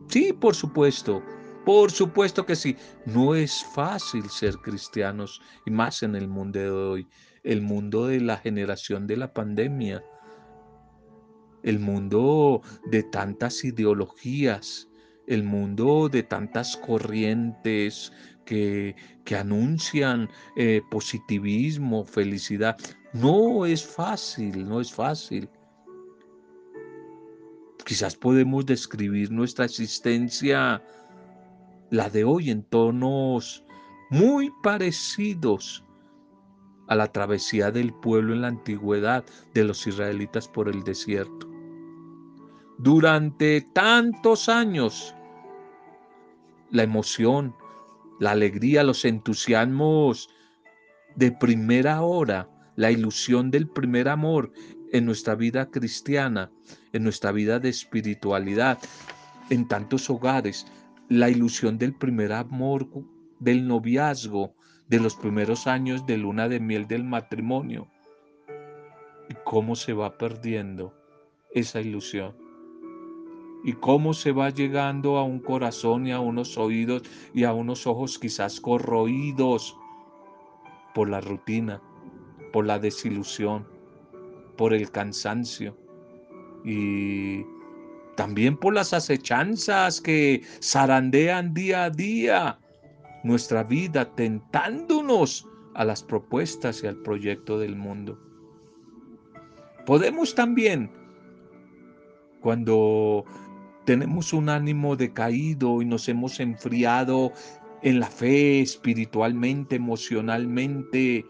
Sí, 0.08 0.32
por 0.32 0.56
supuesto, 0.56 1.22
por 1.68 1.92
supuesto 1.92 2.46
que 2.46 2.56
sí. 2.56 2.78
No 3.06 3.36
es 3.36 3.62
fácil 3.76 4.30
ser 4.30 4.56
cristianos 4.56 5.42
y 5.66 5.72
más 5.72 6.02
en 6.02 6.16
el 6.16 6.30
mundo 6.30 6.60
de 6.60 6.70
hoy, 6.72 7.08
el 7.44 7.62
mundo 7.62 8.08
de 8.08 8.22
la 8.22 8.38
generación 8.38 9.06
de 9.06 9.18
la 9.18 9.34
pandemia 9.34 10.02
el 11.64 11.80
mundo 11.80 12.62
de 12.86 13.04
tantas 13.04 13.66
ideologías, 13.66 14.88
el 15.28 15.44
mundo 15.44 16.08
de 16.08 16.24
tantas 16.24 16.78
corrientes 16.78 18.14
que, 18.46 18.96
que 19.26 19.36
anuncian 19.36 20.30
eh, 20.56 20.82
positivismo, 20.90 22.06
felicidad. 22.06 22.78
No 23.12 23.66
es 23.66 23.86
fácil, 23.86 24.66
no 24.70 24.80
es 24.80 24.94
fácil. 24.94 25.50
Quizás 27.86 28.16
podemos 28.16 28.66
describir 28.66 29.30
nuestra 29.30 29.66
existencia, 29.66 30.82
la 31.90 32.10
de 32.10 32.24
hoy, 32.24 32.50
en 32.50 32.64
tonos 32.64 33.64
muy 34.10 34.52
parecidos 34.64 35.84
a 36.88 36.96
la 36.96 37.12
travesía 37.12 37.72
del 37.72 37.94
pueblo 37.94 38.34
en 38.34 38.42
la 38.42 38.48
antigüedad 38.48 39.26
de 39.54 39.64
los 39.64 39.86
israelitas 39.88 40.48
por 40.48 40.70
el 40.70 40.84
desierto 40.84 41.48
durante 42.78 43.62
tantos 43.74 44.50
años. 44.50 45.16
La 46.70 46.84
emoción, 46.84 47.56
la 48.20 48.32
alegría, 48.32 48.84
los 48.84 49.06
entusiasmos 49.06 50.30
de 51.16 51.32
primera 51.32 52.02
hora, 52.02 52.50
la 52.76 52.92
ilusión 52.92 53.50
del 53.52 53.68
primer 53.68 54.08
amor 54.08 54.52
en 54.92 55.06
nuestra 55.06 55.36
vida 55.36 55.70
cristiana, 55.70 56.52
en 56.94 57.04
nuestra 57.04 57.32
vida 57.32 57.60
de 57.60 57.70
espiritualidad, 57.70 58.78
en 59.50 59.68
tantos 59.68 60.10
hogares, 60.10 60.68
la 61.10 61.30
ilusión 61.30 61.78
del 61.78 61.94
primer 61.94 62.34
amor, 62.34 62.88
del 63.40 63.68
noviazgo, 63.68 64.54
de 64.88 65.00
los 65.00 65.16
primeros 65.16 65.68
años 65.68 66.06
de 66.06 66.18
luna 66.18 66.48
de 66.48 66.60
miel 66.60 66.88
del 66.88 67.04
matrimonio. 67.04 67.88
¿Y 69.30 69.36
cómo 69.44 69.76
se 69.76 69.94
va 69.94 70.18
perdiendo 70.18 70.94
esa 71.54 71.82
ilusión? 71.82 72.48
y 73.64 73.74
cómo 73.74 74.14
se 74.14 74.32
va 74.32 74.50
llegando 74.50 75.18
a 75.18 75.24
un 75.24 75.40
corazón 75.40 76.08
y 76.08 76.12
a 76.14 76.20
unos 76.20 76.58
oídos 76.58 77.04
y 77.34 77.44
a 77.44 77.52
unos 77.52 77.86
ojos 77.88 78.18
quizás 78.18 78.62
corroídos 78.62 79.76
por 80.94 81.10
la 81.10 81.22
rutina, 81.22 81.82
por 82.54 82.66
la 82.66 82.80
desilusión, 82.80 83.68
por 84.56 84.74
el 84.74 84.90
cansancio 84.92 85.76
y 86.64 87.46
también 88.18 88.58
por 88.58 88.74
las 88.74 88.94
acechanzas 88.94 90.02
que 90.02 90.42
zarandean 90.62 91.54
día 91.54 91.86
a 91.86 91.90
día 91.92 92.60
nuestra 93.24 93.64
vida, 93.64 94.14
tentándonos 94.16 95.48
a 95.76 95.86
las 95.86 96.02
propuestas 96.02 96.84
y 96.84 96.88
al 96.88 96.98
proyecto 96.98 97.60
del 97.60 97.76
mundo. 97.76 98.20
Podemos 99.86 100.34
también, 100.34 100.90
cuando 102.42 103.24
tenemos 103.86 104.34
un 104.34 104.50
ánimo 104.50 104.96
decaído 104.96 105.82
y 105.82 105.86
nos 105.86 106.10
hemos 106.10 106.40
enfriado 106.40 107.32
en 107.84 108.00
la 108.00 108.08
fe, 108.08 108.62
espiritualmente, 108.62 109.76
emocionalmente, 109.76 111.24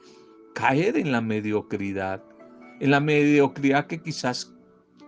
caer 0.55 0.97
en 0.97 1.11
la 1.11 1.19
mediocridad, 1.19 2.23
en 2.79 2.91
la 2.91 3.01
mediocridad 3.01 3.87
que 3.87 4.01
quizás 4.01 4.56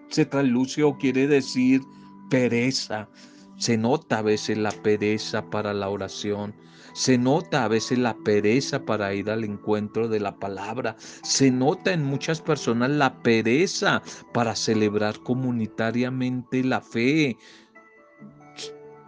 se 0.09 0.25
trasluce 0.25 0.83
o 0.83 0.97
quiere 0.97 1.27
decir 1.27 1.81
pereza. 2.29 3.09
Se 3.57 3.77
nota 3.77 4.19
a 4.19 4.21
veces 4.21 4.57
la 4.57 4.71
pereza 4.71 5.49
para 5.49 5.73
la 5.73 5.89
oración. 5.89 6.55
Se 6.93 7.17
nota 7.17 7.63
a 7.63 7.67
veces 7.67 7.99
la 7.99 8.15
pereza 8.17 8.85
para 8.85 9.13
ir 9.13 9.29
al 9.29 9.43
encuentro 9.43 10.07
de 10.07 10.19
la 10.19 10.35
palabra. 10.37 10.95
Se 11.23 11.51
nota 11.51 11.93
en 11.93 12.03
muchas 12.03 12.41
personas 12.41 12.89
la 12.89 13.21
pereza 13.21 14.01
para 14.33 14.55
celebrar 14.55 15.19
comunitariamente 15.19 16.63
la 16.63 16.81
fe. 16.81 17.37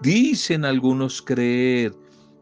Dicen 0.01 0.65
algunos 0.65 1.21
creer, 1.21 1.95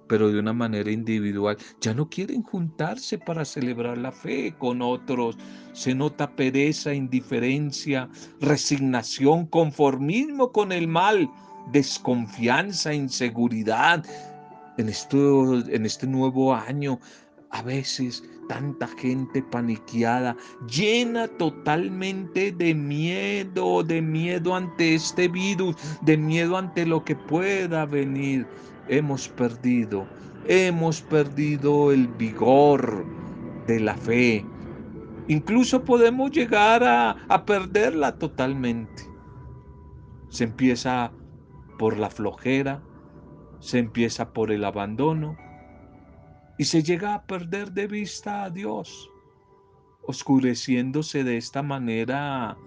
pero 0.09 0.31
de 0.31 0.39
una 0.39 0.51
manera 0.51 0.91
individual. 0.91 1.57
Ya 1.79 1.93
no 1.93 2.09
quieren 2.09 2.43
juntarse 2.43 3.17
para 3.17 3.45
celebrar 3.45 3.97
la 3.97 4.11
fe 4.11 4.53
con 4.57 4.81
otros. 4.81 5.37
Se 5.71 5.95
nota 5.95 6.35
pereza, 6.35 6.93
indiferencia, 6.93 8.09
resignación, 8.41 9.45
conformismo 9.45 10.51
con 10.51 10.73
el 10.73 10.87
mal, 10.87 11.29
desconfianza, 11.71 12.93
inseguridad. 12.93 14.03
En, 14.77 14.89
esto, 14.89 15.59
en 15.69 15.85
este 15.85 16.07
nuevo 16.07 16.55
año, 16.55 16.99
a 17.51 17.61
veces 17.61 18.23
tanta 18.47 18.87
gente 18.87 19.43
paniqueada, 19.43 20.35
llena 20.67 21.27
totalmente 21.27 22.51
de 22.51 22.73
miedo, 22.73 23.83
de 23.83 24.01
miedo 24.01 24.55
ante 24.55 24.95
este 24.95 25.27
virus, 25.27 25.75
de 26.01 26.17
miedo 26.17 26.57
ante 26.57 26.85
lo 26.85 27.03
que 27.03 27.15
pueda 27.15 27.85
venir 27.85 28.47
hemos 28.89 29.29
perdido, 29.29 30.05
hemos 30.45 31.01
perdido 31.01 31.91
el 31.91 32.07
vigor 32.07 33.05
de 33.67 33.79
la 33.79 33.95
fe. 33.95 34.45
Incluso 35.27 35.83
podemos 35.85 36.31
llegar 36.31 36.83
a, 36.83 37.11
a 37.29 37.45
perderla 37.45 38.17
totalmente. 38.17 39.03
Se 40.29 40.43
empieza 40.43 41.11
por 41.77 41.97
la 41.97 42.09
flojera, 42.09 42.81
se 43.59 43.79
empieza 43.79 44.33
por 44.33 44.51
el 44.51 44.65
abandono 44.65 45.37
y 46.57 46.65
se 46.65 46.83
llega 46.83 47.13
a 47.13 47.23
perder 47.23 47.71
de 47.71 47.87
vista 47.87 48.43
a 48.43 48.49
Dios, 48.49 49.09
oscureciéndose 50.03 51.23
de 51.23 51.37
esta 51.37 51.61
manera 51.61 52.57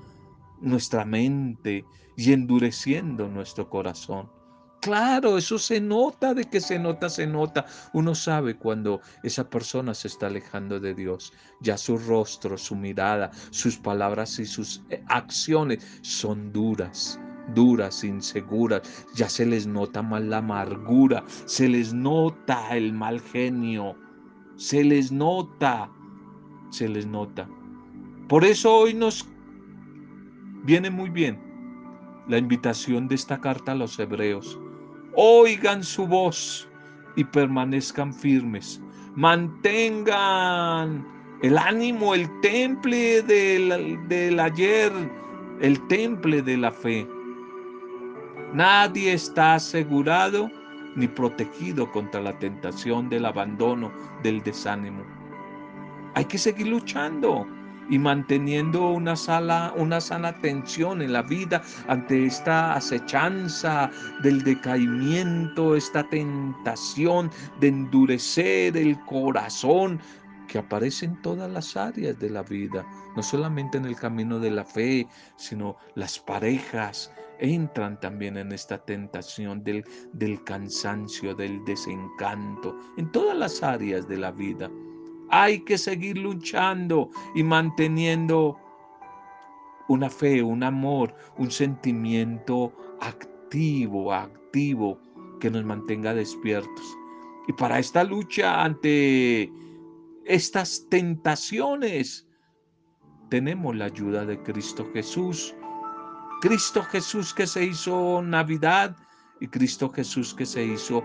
nuestra 0.61 1.04
mente 1.04 1.85
y 2.16 2.32
endureciendo 2.32 3.28
nuestro 3.28 3.68
corazón. 3.68 4.41
Claro, 4.83 5.38
eso 5.38 5.61
se 5.61 5.81
nota, 5.81 6.35
de 6.35 6.45
que 6.45 6.61
se 6.61 6.77
nota, 6.77 7.09
se 7.09 7.25
nota. 7.25 7.64
Uno 7.92 8.16
sabe 8.16 8.57
cuando 8.57 9.01
esa 9.23 9.49
persona 9.49 9.95
se 9.95 10.09
está 10.09 10.27
alejando 10.27 10.81
de 10.81 10.92
Dios. 10.92 11.33
Ya 11.61 11.79
su 11.79 11.97
rostro, 11.99 12.59
su 12.59 12.75
mirada, 12.75 13.31
sus 13.51 13.77
palabras 13.77 14.40
y 14.40 14.45
sus 14.45 14.83
eh, 14.90 15.01
acciones 15.07 15.87
son 16.03 16.53
duras, 16.53 17.21
duras, 17.55 18.03
inseguras. 18.03 19.07
Ya 19.14 19.29
se 19.29 19.47
les 19.47 19.68
nota 19.68 20.03
más 20.03 20.25
la 20.25 20.38
amargura, 20.38 21.23
se 21.45 21.68
les 21.68 21.95
nota 21.95 22.77
el 22.77 22.92
mal 22.92 23.21
genio, 23.21 23.97
se 24.57 24.83
les 24.83 25.12
nota, 25.12 25.88
se 26.71 26.88
les 26.88 27.07
nota. 27.07 27.49
Por 28.29 28.45
eso 28.45 28.75
hoy 28.79 28.95
nos 28.95 29.29
viene 30.64 30.90
muy 30.90 31.09
bien 31.09 31.40
la 32.27 32.38
invitación 32.38 33.07
de 33.07 33.14
esta 33.14 33.40
carta 33.40 33.71
a 33.71 33.77
los 33.77 33.97
hebreos 34.01 34.59
oigan 35.14 35.83
su 35.83 36.07
voz 36.07 36.68
y 37.16 37.25
permanezcan 37.25 38.12
firmes. 38.14 38.81
Mantengan 39.14 41.07
el 41.42 41.59
ánimo, 41.59 42.14
el 42.14 42.29
temple 42.40 43.22
del, 43.22 43.98
del, 44.09 44.40
ayer, 44.40 44.92
el 45.61 45.87
temple 45.88 46.42
de 46.42 46.57
la 46.57 46.72
fe. 46.72 47.07
Nadie 48.55 49.12
está 49.14 49.55
asegurado 49.55 50.51
ni 50.94 51.09
protegido 51.09 51.90
contra 51.90 52.20
la 52.20 52.38
tentación 52.38 53.09
del 53.09 53.25
abandono, 53.25 53.90
del 54.22 54.42
desánimo. 54.42 55.03
Hay 56.14 56.27
que 56.27 56.38
seguir 56.38 56.68
luchando 56.68 57.46
y 57.90 57.99
manteniendo 57.99 58.90
una, 58.90 59.16
sala, 59.16 59.73
una 59.77 60.01
sana 60.01 60.33
tensión 60.40 61.03
en 61.03 61.12
la 61.12 61.23
vida 61.23 61.62
ante 61.88 62.27
esta 62.27 62.75
acechanza 62.75 63.90
del 64.23 64.42
decaimiento, 64.42 65.77
esta 65.77 66.09
tentación 66.09 67.31
de 67.61 67.68
endurecer 67.68 68.77
el 68.77 68.99
corazón 69.05 70.01
que 70.49 70.59
aparece 70.59 71.07
en 71.07 71.21
todas 71.23 71.51
las 71.51 71.77
áreas 71.77 72.18
de 72.18 72.29
la 72.29 72.42
vida, 72.42 72.87
no 73.16 73.23
solamente 73.23 73.79
en 73.79 73.87
el 73.87 73.97
camino 73.97 74.38
de 74.38 74.51
la 74.51 74.64
fe, 74.64 75.07
sino 75.37 75.77
las 75.95 76.18
parejas 76.18 77.11
entran 77.38 77.99
también 78.01 78.37
en 78.37 78.53
esta 78.53 78.79
tentación 78.79 79.64
del, 79.64 79.85
del 80.12 80.42
cansancio, 80.45 81.35
del 81.35 81.64
desencanto, 81.64 82.77
en 82.97 83.11
todas 83.11 83.37
las 83.37 83.62
áreas 83.62 84.07
de 84.09 84.18
la 84.18 84.31
vida. 84.31 84.71
Hay 85.33 85.61
que 85.61 85.79
seguir 85.79 86.18
luchando 86.18 87.11
y 87.35 87.42
manteniendo 87.42 88.59
una 89.88 90.09
fe, 90.09 90.42
un 90.42 90.62
amor, 90.62 91.14
un 91.38 91.51
sentimiento 91.51 92.73
activo, 93.01 94.12
activo, 94.12 94.99
que 95.40 95.51
nos 95.51 95.64
mantenga 95.64 96.14
despiertos. 96.14 96.99
Y 97.49 97.53
para 97.55 97.79
esta 97.79 98.05
lucha 98.05 98.62
ante 98.62 99.51
estas 100.27 100.87
tentaciones, 100.90 102.29
tenemos 103.31 103.75
la 103.75 103.87
ayuda 103.87 104.27
de 104.27 104.40
Cristo 104.42 104.87
Jesús. 104.92 105.55
Cristo 106.42 106.83
Jesús 106.83 107.33
que 107.33 107.47
se 107.47 107.64
hizo 107.64 108.21
Navidad 108.23 108.97
y 109.40 109.49
Cristo 109.49 109.88
Jesús 109.88 110.35
que 110.35 110.45
se 110.45 110.64
hizo 110.64 111.03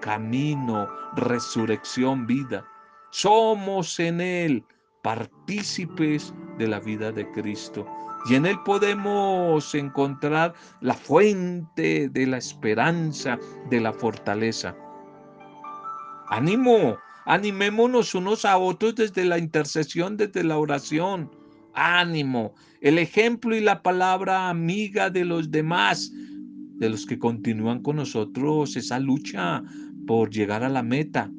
camino, 0.00 0.88
resurrección, 1.14 2.26
vida. 2.26 2.66
Somos 3.10 3.98
en 3.98 4.20
Él 4.20 4.64
partícipes 5.02 6.34
de 6.58 6.68
la 6.68 6.80
vida 6.80 7.12
de 7.12 7.30
Cristo. 7.32 7.86
Y 8.28 8.34
en 8.34 8.46
Él 8.46 8.58
podemos 8.64 9.74
encontrar 9.74 10.54
la 10.80 10.94
fuente 10.94 12.08
de 12.08 12.26
la 12.26 12.38
esperanza, 12.38 13.38
de 13.70 13.80
la 13.80 13.92
fortaleza. 13.92 14.76
Ánimo, 16.28 16.98
animémonos 17.24 18.14
unos 18.14 18.44
a 18.44 18.58
otros 18.58 18.96
desde 18.96 19.24
la 19.24 19.38
intercesión, 19.38 20.16
desde 20.16 20.44
la 20.44 20.58
oración. 20.58 21.30
Ánimo, 21.74 22.54
el 22.80 22.98
ejemplo 22.98 23.56
y 23.56 23.60
la 23.60 23.82
palabra 23.82 24.50
amiga 24.50 25.08
de 25.08 25.24
los 25.24 25.50
demás, 25.50 26.12
de 26.12 26.90
los 26.90 27.06
que 27.06 27.18
continúan 27.18 27.82
con 27.82 27.96
nosotros 27.96 28.76
esa 28.76 28.98
lucha 28.98 29.62
por 30.06 30.30
llegar 30.30 30.64
a 30.64 30.68
la 30.68 30.82
meta, 30.82 31.30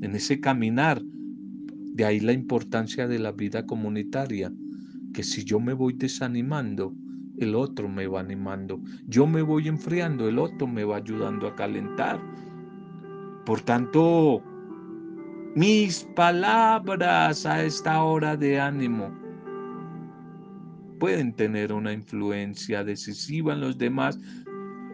en 0.00 0.14
ese 0.14 0.40
caminar 0.40 1.02
de 1.98 2.04
ahí 2.04 2.20
la 2.20 2.32
importancia 2.32 3.08
de 3.08 3.18
la 3.18 3.32
vida 3.32 3.66
comunitaria, 3.66 4.52
que 5.12 5.24
si 5.24 5.42
yo 5.42 5.58
me 5.58 5.72
voy 5.72 5.94
desanimando, 5.94 6.94
el 7.38 7.56
otro 7.56 7.88
me 7.88 8.06
va 8.06 8.20
animando. 8.20 8.80
Yo 9.08 9.26
me 9.26 9.42
voy 9.42 9.66
enfriando, 9.66 10.28
el 10.28 10.38
otro 10.38 10.68
me 10.68 10.84
va 10.84 10.98
ayudando 10.98 11.48
a 11.48 11.56
calentar. 11.56 12.20
Por 13.44 13.62
tanto, 13.62 14.40
mis 15.56 16.04
palabras 16.14 17.44
a 17.44 17.64
esta 17.64 18.00
hora 18.04 18.36
de 18.36 18.60
ánimo 18.60 19.12
pueden 21.00 21.32
tener 21.32 21.72
una 21.72 21.92
influencia 21.92 22.84
decisiva 22.84 23.54
en 23.54 23.60
los 23.60 23.76
demás, 23.76 24.20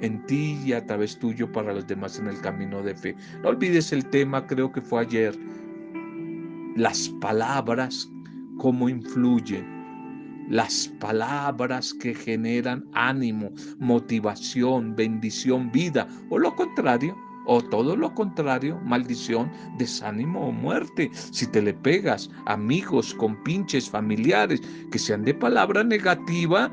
en 0.00 0.24
ti 0.24 0.58
y 0.64 0.72
a 0.72 0.86
través 0.86 1.18
tuyo 1.18 1.52
para 1.52 1.74
los 1.74 1.86
demás 1.86 2.18
en 2.18 2.28
el 2.28 2.40
camino 2.40 2.82
de 2.82 2.94
fe. 2.94 3.14
No 3.42 3.50
olvides 3.50 3.92
el 3.92 4.06
tema, 4.06 4.46
creo 4.46 4.72
que 4.72 4.80
fue 4.80 5.02
ayer, 5.02 5.34
las 6.76 7.08
palabras, 7.20 8.10
cómo 8.58 8.88
influyen, 8.88 9.64
las 10.48 10.88
palabras 11.00 11.94
que 11.94 12.14
generan 12.14 12.84
ánimo, 12.92 13.50
motivación, 13.78 14.94
bendición, 14.94 15.70
vida, 15.72 16.06
o 16.30 16.38
lo 16.38 16.54
contrario, 16.54 17.16
o 17.46 17.62
todo 17.62 17.96
lo 17.96 18.14
contrario, 18.14 18.80
maldición, 18.84 19.50
desánimo 19.78 20.48
o 20.48 20.52
muerte. 20.52 21.10
Si 21.14 21.46
te 21.46 21.62
le 21.62 21.74
pegas 21.74 22.30
amigos, 22.46 23.14
compinches, 23.14 23.88
familiares 23.90 24.60
que 24.90 24.98
sean 24.98 25.24
de 25.24 25.34
palabra 25.34 25.84
negativa, 25.84 26.70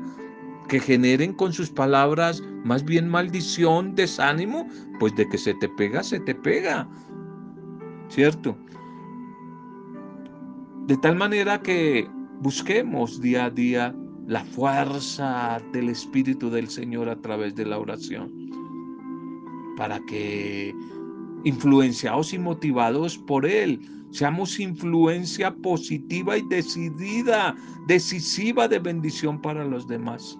que 0.68 0.80
generen 0.80 1.34
con 1.34 1.52
sus 1.52 1.70
palabras 1.70 2.42
más 2.64 2.84
bien 2.84 3.08
maldición, 3.08 3.94
desánimo, 3.94 4.66
pues 4.98 5.14
de 5.16 5.28
que 5.28 5.38
se 5.38 5.54
te 5.54 5.68
pega, 5.68 6.02
se 6.02 6.20
te 6.20 6.34
pega. 6.34 6.88
¿Cierto? 8.08 8.56
De 10.88 10.96
tal 10.96 11.16
manera 11.16 11.62
que 11.62 12.08
busquemos 12.40 13.20
día 13.20 13.46
a 13.46 13.50
día 13.50 13.94
la 14.26 14.44
fuerza 14.44 15.60
del 15.72 15.88
Espíritu 15.90 16.50
del 16.50 16.68
Señor 16.68 17.08
a 17.08 17.20
través 17.20 17.54
de 17.54 17.66
la 17.66 17.78
oración, 17.78 18.32
para 19.76 20.00
que 20.06 20.74
influenciados 21.44 22.32
y 22.34 22.38
motivados 22.38 23.16
por 23.18 23.46
Él, 23.46 23.80
seamos 24.10 24.58
influencia 24.60 25.54
positiva 25.56 26.36
y 26.36 26.42
decidida, 26.48 27.54
decisiva 27.88 28.68
de 28.68 28.78
bendición 28.80 29.40
para 29.40 29.64
los 29.64 29.86
demás. 29.86 30.38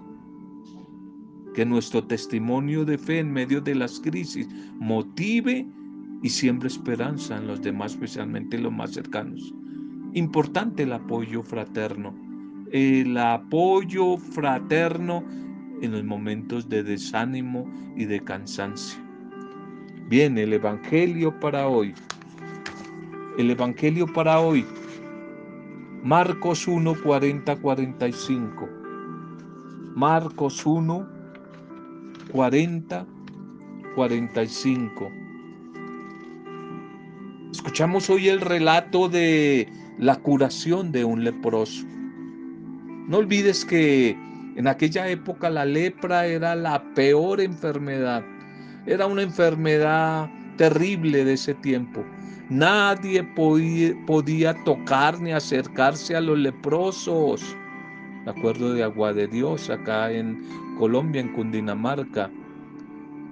que 1.53 1.65
nuestro 1.65 2.03
testimonio 2.05 2.83
de 2.85 2.97
fe 2.97 3.19
en 3.19 3.31
medio 3.31 3.61
de 3.61 3.75
las 3.75 3.99
crisis 3.99 4.47
motive 4.79 5.67
y 6.23 6.29
siembre 6.29 6.67
esperanza 6.67 7.37
en 7.37 7.47
los 7.47 7.61
demás, 7.61 7.93
especialmente 7.93 8.57
los 8.57 8.73
más 8.73 8.91
cercanos. 8.91 9.53
Importante 10.15 10.83
el 10.83 10.93
apoyo 10.93 11.41
fraterno, 11.41 12.13
el 12.71 13.17
apoyo 13.17 14.17
fraterno 14.17 15.23
en 15.81 15.91
los 15.91 16.03
momentos 16.03 16.69
de 16.69 16.83
desánimo 16.83 17.67
y 17.95 18.05
de 18.05 18.23
cansancio. 18.23 18.99
Bien, 20.09 20.37
el 20.37 20.53
Evangelio 20.53 21.39
para 21.39 21.67
hoy. 21.67 21.95
El 23.39 23.49
Evangelio 23.49 24.05
para 24.05 24.39
hoy. 24.39 24.63
Marcos 26.03 26.67
1, 26.67 26.93
40, 27.01 27.55
45. 27.55 28.69
Marcos 29.95 30.63
1, 30.63 31.07
40, 32.31 33.07
45. 33.95 35.22
Escuchamos 37.53 38.09
hoy 38.09 38.29
el 38.29 38.41
relato 38.41 39.07
de 39.07 39.69
la 39.99 40.15
curación 40.15 40.91
de 40.91 41.05
un 41.05 41.23
leproso. 41.23 41.85
No 43.07 43.17
olvides 43.17 43.63
que 43.63 44.17
en 44.55 44.67
aquella 44.67 45.07
época 45.07 45.51
la 45.51 45.63
lepra 45.63 46.25
era 46.25 46.55
la 46.55 46.83
peor 46.95 47.39
enfermedad. 47.39 48.23
Era 48.87 49.05
una 49.05 49.21
enfermedad 49.21 50.31
terrible 50.57 51.23
de 51.23 51.33
ese 51.33 51.53
tiempo. 51.53 52.03
Nadie 52.49 53.23
podía, 53.23 54.55
tocar 54.63 55.21
ni 55.21 55.31
acercarse 55.31 56.15
a 56.15 56.21
los 56.21 56.39
leprosos. 56.39 57.55
Me 58.25 58.31
acuerdo 58.31 58.73
de 58.73 58.81
Agua 58.81 59.13
de 59.13 59.27
Dios 59.27 59.69
acá 59.69 60.11
en 60.11 60.43
Colombia, 60.79 61.21
en 61.21 61.31
Cundinamarca. 61.33 62.31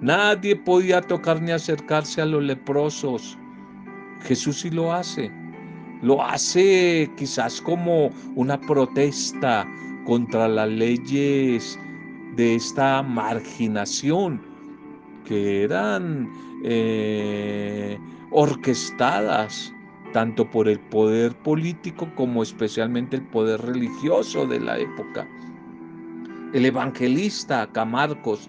Nadie 0.00 0.54
podía 0.54 1.00
tocar 1.00 1.42
ni 1.42 1.50
acercarse 1.50 2.22
a 2.22 2.26
los 2.26 2.44
leprosos. 2.44 3.36
Jesús 4.24 4.60
sí 4.60 4.70
lo 4.70 4.92
hace. 4.92 5.30
Lo 6.02 6.24
hace 6.24 7.10
quizás 7.16 7.60
como 7.60 8.10
una 8.34 8.60
protesta 8.60 9.66
contra 10.04 10.48
las 10.48 10.68
leyes 10.68 11.78
de 12.36 12.56
esta 12.56 13.02
marginación 13.02 14.42
que 15.24 15.62
eran 15.62 16.28
eh, 16.64 17.98
orquestadas 18.30 19.72
tanto 20.12 20.48
por 20.50 20.68
el 20.68 20.78
poder 20.78 21.34
político 21.36 22.08
como 22.14 22.42
especialmente 22.42 23.16
el 23.16 23.22
poder 23.22 23.60
religioso 23.62 24.46
de 24.46 24.60
la 24.60 24.78
época. 24.78 25.26
El 26.52 26.66
evangelista 26.66 27.62
acá 27.62 27.84
Marcos 27.84 28.48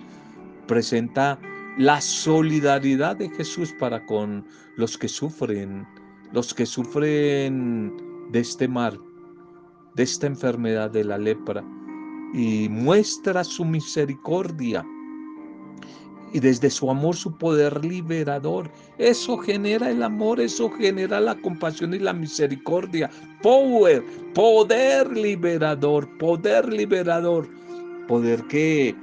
presenta 0.68 1.40
la 1.78 2.00
solidaridad 2.02 3.16
de 3.16 3.30
Jesús 3.30 3.74
para 3.80 4.06
con 4.06 4.46
los 4.78 4.98
que 4.98 5.08
sufren, 5.08 5.88
los 6.32 6.54
que 6.54 6.66
sufren 6.66 7.94
de 8.32 8.40
este 8.40 8.68
mal, 8.68 9.00
de 9.96 10.04
esta 10.04 10.28
enfermedad 10.28 10.92
de 10.92 11.04
la 11.04 11.18
lepra, 11.18 11.64
y 12.34 12.68
muestra 12.70 13.44
su 13.44 13.64
misericordia 13.64 14.86
y 16.34 16.40
desde 16.40 16.70
su 16.72 16.90
amor 16.90 17.16
su 17.16 17.38
poder 17.38 17.86
liberador. 17.86 18.70
Eso 18.98 19.38
genera 19.38 19.92
el 19.92 20.02
amor, 20.02 20.42
eso 20.42 20.70
genera 20.72 21.20
la 21.20 21.36
compasión 21.36 21.94
y 21.94 22.00
la 22.00 22.14
misericordia. 22.14 23.10
Power, 23.44 24.04
poder 24.34 25.16
liberador, 25.16 26.10
poder 26.18 26.74
liberador, 26.74 27.48
poder 28.08 28.44
que 28.46 28.96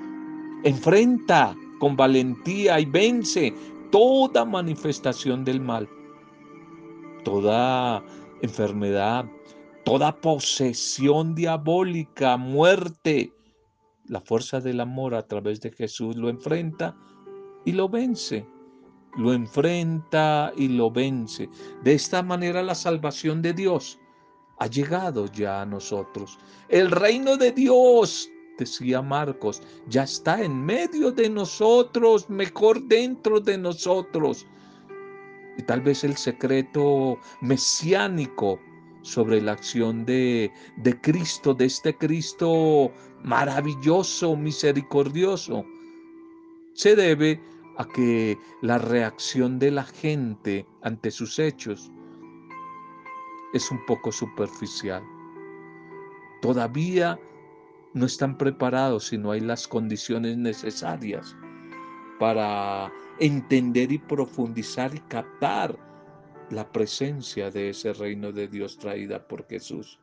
enfrenta 0.64 1.56
con 1.81 1.97
valentía 1.97 2.79
y 2.79 2.85
vence 2.85 3.53
toda 3.90 4.45
manifestación 4.45 5.45
del 5.45 5.61
mal, 5.61 5.88
toda 7.25 8.05
enfermedad, 8.43 9.25
toda 9.85 10.21
posesión 10.21 11.35
diabólica, 11.35 12.37
muerte. 12.37 13.33
La 14.05 14.21
fuerza 14.21 14.61
del 14.61 14.81
amor 14.81 15.14
a 15.14 15.27
través 15.27 15.61
de 15.61 15.73
Jesús 15.73 16.16
lo 16.16 16.29
enfrenta 16.29 16.97
y 17.64 17.73
lo 17.73 17.88
vence. 17.88 18.47
Lo 19.16 19.33
enfrenta 19.33 20.53
y 20.57 20.69
lo 20.69 20.90
vence. 20.90 21.49
De 21.83 21.95
esta 21.95 22.23
manera 22.23 22.62
la 22.62 22.77
salvación 22.77 23.43
de 23.43 23.53
Dios 23.53 23.99
ha 24.61 24.66
llegado 24.66 25.27
ya 25.27 25.62
a 25.62 25.66
nosotros. 25.66 26.38
El 26.69 26.90
reino 26.90 27.37
de 27.37 27.51
Dios, 27.51 28.29
decía 28.61 29.03
Marcos, 29.03 29.62
ya 29.88 30.05
está 30.05 30.42
en 30.42 30.64
medio 30.64 31.11
de 31.11 31.29
nosotros, 31.29 32.31
mejor 32.31 32.83
dentro 32.85 33.40
de 33.40 33.59
nosotros. 33.59 34.46
Y 35.59 35.62
tal 35.62 35.81
vez 35.81 36.05
el 36.05 36.16
secreto 36.16 37.18
mesiánico 37.40 38.61
sobre 39.03 39.40
la 39.40 39.53
acción 39.53 40.05
de, 40.05 40.53
de 40.77 41.01
Cristo, 41.01 41.55
de 41.55 41.64
este 41.64 41.96
Cristo 41.96 42.92
maravilloso, 43.25 44.37
misericordioso, 44.37 45.64
se 46.75 46.94
debe 46.94 47.40
a 47.79 47.85
que 47.87 48.38
la 48.61 48.79
reacción 48.79 49.59
de 49.59 49.70
la 49.70 49.85
gente 49.85 50.66
ante 50.83 51.11
sus 51.11 51.38
hechos 51.38 51.90
es 53.55 53.70
un 53.70 53.85
poco 53.87 54.12
superficial. 54.12 55.03
Todavía 56.40 57.18
no 57.94 58.07
están 58.07 58.38
preparados 58.38 59.09
si 59.09 59.18
no 59.18 59.33
hay 59.33 59.40
las 59.40 59.66
condiciones 59.66 60.37
necesarias 60.37 61.37
para 62.18 62.92
entender 63.18 63.92
y 63.92 63.98
profundizar 63.98 64.94
y 64.94 65.00
captar 65.00 65.79
la 66.50 66.70
presencia 66.70 67.50
de 67.50 67.70
ese 67.70 67.92
reino 67.92 68.33
de 68.33 68.48
Dios 68.48 68.79
traída 68.79 69.26
por 69.26 69.46
Jesús. 69.46 69.98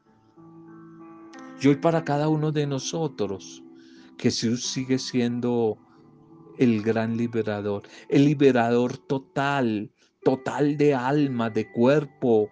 Y 1.62 1.68
hoy 1.68 1.76
para 1.76 2.04
cada 2.04 2.30
uno 2.30 2.52
de 2.52 2.68
nosotros, 2.68 3.64
Jesús 4.18 4.66
sigue 4.66 5.00
siendo 5.00 5.78
el 6.58 6.82
gran 6.82 7.18
liberador, 7.18 7.84
el 8.10 8.26
liberador 8.26 8.98
total, 8.98 9.92
total 10.24 10.78
de 10.78 10.94
alma, 10.94 11.50
de 11.50 11.72
cuerpo, 11.72 12.50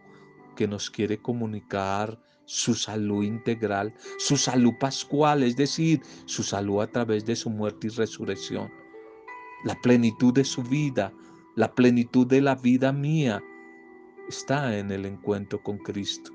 que 0.56 0.68
nos 0.68 0.90
quiere 0.90 1.18
comunicar 1.18 2.20
su 2.46 2.74
salud 2.76 3.24
integral, 3.24 3.94
su 4.18 4.38
salud 4.38 4.74
pascual, 4.80 5.44
es 5.44 5.56
decir, 5.56 6.02
su 6.26 6.44
salud 6.44 6.82
a 6.82 6.88
través 6.88 7.26
de 7.26 7.36
su 7.36 7.50
muerte 7.50 7.88
y 7.88 7.90
resurrección, 7.92 8.72
la 9.64 9.76
plenitud 9.82 10.34
de 10.34 10.44
su 10.44 10.64
vida, 10.64 11.12
la 11.56 11.74
plenitud 11.74 12.28
de 12.28 12.42
la 12.42 12.56
vida 12.56 12.92
mía, 12.92 13.42
está 14.28 14.78
en 14.78 14.92
el 14.92 15.06
encuentro 15.06 15.62
con 15.62 15.78
Cristo. 15.78 16.32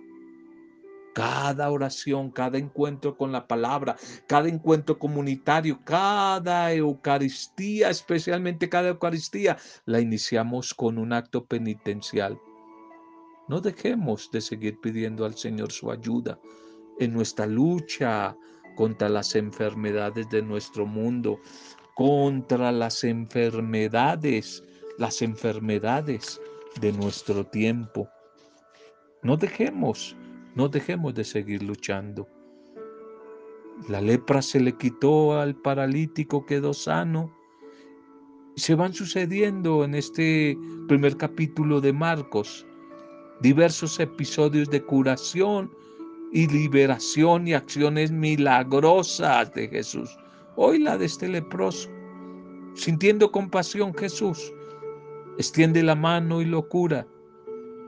Cada 1.15 1.71
oración, 1.71 2.31
cada 2.31 2.57
encuentro 2.59 3.17
con 3.17 3.33
la 3.33 3.49
palabra, 3.49 3.97
cada 4.29 4.49
encuentro 4.49 4.99
comunitario, 4.99 5.81
cada 5.85 6.73
Eucaristía, 6.73 7.91
especialmente 7.91 8.69
cada 8.69 8.91
Eucaristía, 8.91 9.59
la 9.87 10.01
iniciamos 10.01 10.73
con 10.73 10.99
un 10.99 11.13
acto 11.13 11.45
penitencial. 11.45 12.39
No 13.51 13.61
dejemos 13.61 14.31
de 14.31 14.41
seguir 14.41 14.79
pidiendo 14.81 15.25
al 15.25 15.35
Señor 15.35 15.73
su 15.73 15.91
ayuda 15.91 16.39
en 17.01 17.13
nuestra 17.13 17.47
lucha 17.47 18.37
contra 18.77 19.09
las 19.09 19.35
enfermedades 19.35 20.31
de 20.31 20.41
nuestro 20.41 20.87
mundo, 20.87 21.41
contra 21.97 22.71
las 22.71 23.03
enfermedades, 23.03 24.63
las 24.99 25.21
enfermedades 25.21 26.41
de 26.81 26.93
nuestro 26.93 27.45
tiempo. 27.45 28.09
No 29.25 29.37
dejemos 29.37 30.17
no 30.55 30.69
dejemos 30.69 31.13
de 31.17 31.25
seguir 31.25 31.65
luchando. 31.65 32.29
La 33.89 34.01
lepra 34.01 34.43
se 34.43 34.61
le 34.61 34.77
quitó 34.77 35.41
al 35.41 35.57
paralítico, 35.57 36.47
quedó 36.47 36.73
sano. 36.73 37.37
Se 38.55 38.77
van 38.77 38.95
sucediendo 38.95 39.83
en 39.85 39.97
este 39.97 40.57
primer 40.87 41.17
capítulo 41.17 41.81
de 41.81 41.93
Marcos 41.93 42.65
diversos 43.41 43.99
episodios 44.01 44.71
de 44.71 44.83
curación 44.83 45.71
y 46.33 46.47
liberación 46.47 47.49
y 47.49 47.55
acciones 47.55 48.11
milagrosas 48.11 49.53
de 49.55 49.69
Jesús. 49.69 50.17
Hoy 50.57 50.79
la 50.79 50.97
de 50.97 51.07
este 51.07 51.29
leproso. 51.29 51.89
Sintiendo 52.75 53.33
compasión 53.33 53.93
Jesús, 53.95 54.53
extiende 55.39 55.83
la 55.83 55.95
mano 55.95 56.41
y 56.41 56.45
lo 56.45 56.69
cura 56.69 57.07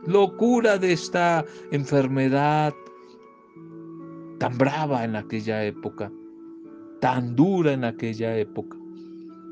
locura 0.06 0.78
de 0.78 0.92
esta 0.92 1.44
enfermedad 1.70 2.74
tan 4.38 4.58
brava 4.58 5.04
en 5.04 5.14
aquella 5.14 5.64
época, 5.64 6.10
tan 7.00 7.36
dura 7.36 7.72
en 7.72 7.84
aquella 7.84 8.36
época, 8.36 8.76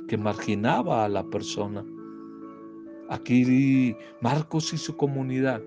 que 0.08 0.16
marginaba 0.16 1.04
a 1.04 1.08
la 1.08 1.22
persona. 1.24 1.84
Aquí 3.08 3.96
Marcos 4.20 4.72
y 4.72 4.78
su 4.78 4.96
comunidad 4.96 5.62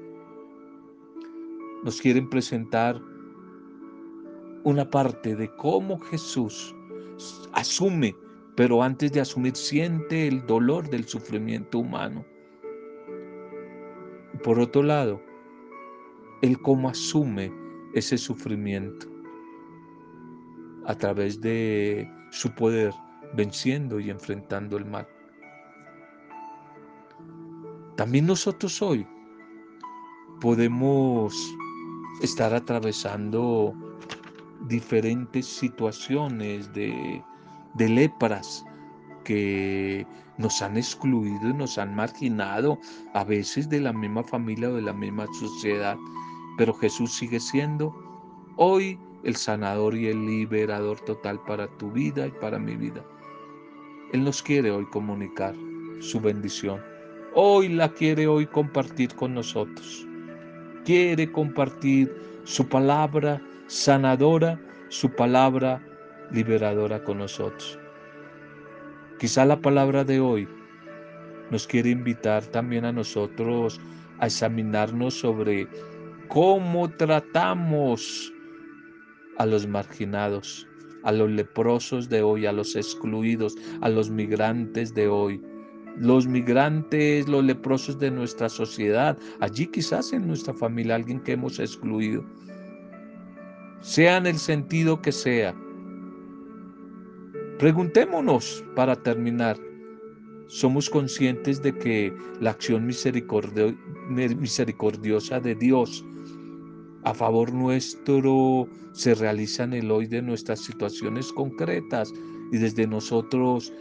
nos 1.84 2.02
quieren 2.02 2.30
presentar 2.30 3.00
una 4.64 4.90
parte 4.90 5.36
de 5.36 5.54
cómo 5.56 6.00
Jesús 6.00 6.74
asume 7.54 8.16
pero 8.56 8.84
antes 8.84 9.12
de 9.12 9.22
asumir 9.22 9.56
siente 9.56 10.28
el 10.28 10.46
dolor 10.46 10.90
del 10.90 11.08
sufrimiento 11.08 11.80
humano. 11.80 12.26
Por 14.44 14.60
otro 14.60 14.84
lado, 14.84 15.22
Él 16.42 16.60
cómo 16.62 16.90
asume 16.90 17.52
ese 17.94 18.18
sufrimiento 18.18 19.08
a 20.86 20.96
través 20.96 21.40
de 21.40 22.08
su 22.32 22.54
poder, 22.54 22.94
venciendo 23.36 24.00
y 24.00 24.10
enfrentando 24.10 24.78
el 24.78 24.86
mal. 24.86 25.08
También 27.96 28.26
nosotros 28.26 28.82
hoy 28.82 29.08
podemos 30.42 31.34
estar 32.22 32.54
atravesando 32.54 33.74
diferentes 34.68 35.46
situaciones 35.46 36.72
de, 36.74 37.22
de 37.74 37.90
lepras 37.90 38.66
que 39.24 40.06
nos 40.38 40.62
han 40.62 40.78
excluido 40.78 41.50
y 41.50 41.54
nos 41.54 41.78
han 41.78 41.96
marginado 41.96 42.80
a 43.14 43.24
veces 43.24 43.70
de 43.70 43.82
la 43.82 43.94
misma 43.94 44.24
familia 44.24 44.70
o 44.70 44.74
de 44.74 44.82
la 44.82 44.94
misma 44.94 45.28
sociedad. 45.40 45.98
Pero 46.58 46.74
Jesús 46.74 47.14
sigue 47.14 47.40
siendo 47.40 47.96
hoy 48.58 49.00
el 49.24 49.36
sanador 49.36 49.96
y 49.96 50.08
el 50.08 50.26
liberador 50.26 51.00
total 51.02 51.40
para 51.46 51.68
tu 51.78 51.92
vida 51.92 52.28
y 52.28 52.32
para 52.32 52.60
mi 52.60 52.76
vida. 52.76 53.04
Él 54.12 54.24
nos 54.24 54.44
quiere 54.44 54.70
hoy 54.72 54.86
comunicar 54.86 55.56
su 56.00 56.20
bendición. 56.20 56.82
Hoy 57.36 57.70
la 57.70 57.92
quiere 57.94 58.28
hoy 58.28 58.46
compartir 58.46 59.16
con 59.16 59.34
nosotros. 59.34 60.08
Quiere 60.86 61.32
compartir 61.32 62.14
su 62.44 62.68
palabra 62.68 63.42
sanadora, 63.68 64.60
su 64.90 65.10
palabra 65.10 65.82
liberadora 66.32 67.02
con 67.04 67.20
nosotros. 67.20 67.80
Quizá 69.18 69.46
la 69.46 69.62
palabra 69.62 70.04
de 70.04 70.20
hoy 70.20 70.48
nos 71.52 71.66
quiere 71.68 71.92
invitar 71.92 72.44
también 72.48 72.84
a 72.84 72.92
nosotros 72.92 73.80
a 74.20 74.26
examinarnos 74.26 75.14
sobre 75.14 75.70
cómo 76.28 76.90
tratamos 76.90 78.34
a 79.38 79.46
los 79.46 79.66
marginados, 79.66 80.68
a 81.04 81.14
los 81.14 81.30
leprosos 81.30 82.10
de 82.10 82.22
hoy, 82.22 82.46
a 82.46 82.52
los 82.52 82.76
excluidos, 82.76 83.56
a 83.80 83.88
los 83.88 84.10
migrantes 84.10 84.94
de 84.94 85.08
hoy. 85.08 85.42
Los 85.98 86.28
migrantes, 86.28 87.28
los 87.28 87.44
leprosos 87.44 88.00
de 88.00 88.10
nuestra 88.10 88.48
sociedad, 88.50 89.18
allí 89.40 89.68
quizás 89.68 90.12
en 90.14 90.26
nuestra 90.28 90.54
familia, 90.54 90.96
alguien 90.96 91.20
que 91.20 91.34
hemos 91.34 91.60
excluido, 91.60 92.24
sea 93.82 94.16
en 94.18 94.28
el 94.28 94.38
sentido 94.38 95.02
que 95.02 95.12
sea. 95.12 95.54
Preguntémonos 97.60 98.64
para 98.76 98.96
terminar, 98.96 99.58
¿somos 100.48 100.90
conscientes 100.90 101.62
de 101.62 101.78
que 101.78 102.14
la 102.40 102.52
acción 102.52 102.88
misericordiosa 102.88 105.40
de 105.40 105.56
Dios 105.56 106.06
a 107.04 107.14
favor 107.14 107.54
nuestro 107.54 108.68
se 108.94 109.14
realiza 109.16 109.64
en 109.64 109.74
el 109.74 109.92
hoy 109.92 110.08
de 110.08 110.22
nuestras 110.22 110.62
situaciones 110.62 111.34
concretas 111.34 112.14
y 112.52 112.58
desde 112.58 112.88
nosotros 112.88 113.74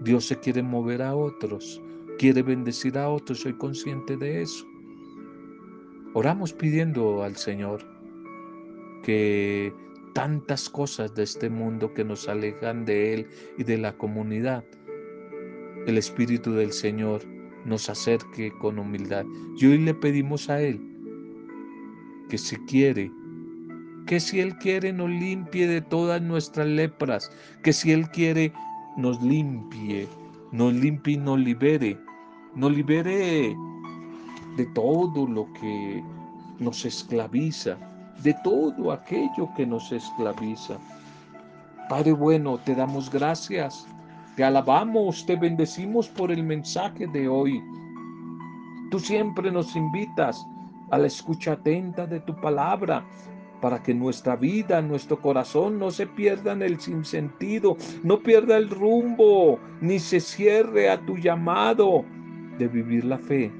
Dios 0.00 0.26
se 0.26 0.38
quiere 0.38 0.62
mover 0.62 1.02
a 1.02 1.14
otros, 1.14 1.80
quiere 2.18 2.42
bendecir 2.42 2.96
a 2.96 3.08
otros, 3.08 3.40
soy 3.40 3.52
consciente 3.54 4.16
de 4.16 4.42
eso. 4.42 4.66
Oramos 6.14 6.52
pidiendo 6.52 7.22
al 7.22 7.36
Señor 7.36 7.86
que 9.02 9.72
tantas 10.14 10.68
cosas 10.68 11.14
de 11.14 11.22
este 11.22 11.48
mundo 11.50 11.92
que 11.94 12.04
nos 12.04 12.28
alejan 12.28 12.84
de 12.84 13.14
Él 13.14 13.26
y 13.58 13.64
de 13.64 13.78
la 13.78 13.96
comunidad, 13.96 14.64
el 15.86 15.98
Espíritu 15.98 16.52
del 16.52 16.72
Señor 16.72 17.22
nos 17.64 17.88
acerque 17.88 18.52
con 18.58 18.78
humildad. 18.78 19.24
Y 19.58 19.66
hoy 19.66 19.78
le 19.78 19.94
pedimos 19.94 20.48
a 20.48 20.60
Él 20.62 20.80
que 22.28 22.38
si 22.38 22.56
quiere, 22.66 23.10
que 24.06 24.20
si 24.20 24.40
Él 24.40 24.56
quiere 24.58 24.92
nos 24.92 25.10
limpie 25.10 25.66
de 25.66 25.80
todas 25.82 26.22
nuestras 26.22 26.66
lepras, 26.66 27.30
que 27.62 27.72
si 27.72 27.92
Él 27.92 28.08
quiere 28.10 28.52
nos 28.96 29.20
limpie, 29.22 30.08
nos 30.52 30.72
limpie 30.72 31.14
y 31.14 31.18
nos 31.18 31.38
libere, 31.38 31.98
nos 32.54 32.72
libere 32.72 33.56
de 34.56 34.66
todo 34.74 35.26
lo 35.26 35.46
que 35.54 36.02
nos 36.58 36.84
esclaviza, 36.84 37.76
de 38.22 38.34
todo 38.44 38.92
aquello 38.92 39.48
que 39.56 39.66
nos 39.66 39.90
esclaviza. 39.92 40.78
Padre 41.88 42.12
bueno, 42.12 42.58
te 42.58 42.74
damos 42.74 43.10
gracias, 43.10 43.86
te 44.36 44.44
alabamos, 44.44 45.24
te 45.26 45.36
bendecimos 45.36 46.08
por 46.08 46.30
el 46.30 46.42
mensaje 46.42 47.06
de 47.06 47.28
hoy. 47.28 47.62
Tú 48.90 48.98
siempre 48.98 49.50
nos 49.50 49.74
invitas 49.74 50.46
a 50.90 50.98
la 50.98 51.06
escucha 51.06 51.52
atenta 51.52 52.06
de 52.06 52.20
tu 52.20 52.34
palabra, 52.40 53.04
para 53.60 53.82
que 53.82 53.94
nuestra 53.94 54.36
vida, 54.36 54.80
nuestro 54.82 55.20
corazón 55.20 55.78
no 55.78 55.90
se 55.90 56.06
pierda 56.06 56.52
en 56.52 56.62
el 56.62 56.80
sinsentido, 56.80 57.76
no 58.02 58.20
pierda 58.20 58.56
el 58.56 58.70
rumbo, 58.70 59.58
ni 59.80 59.98
se 59.98 60.20
cierre 60.20 60.88
a 60.88 61.00
tu 61.04 61.16
llamado 61.16 62.04
de 62.58 62.68
vivir 62.68 63.04
la 63.04 63.18
fe 63.18 63.50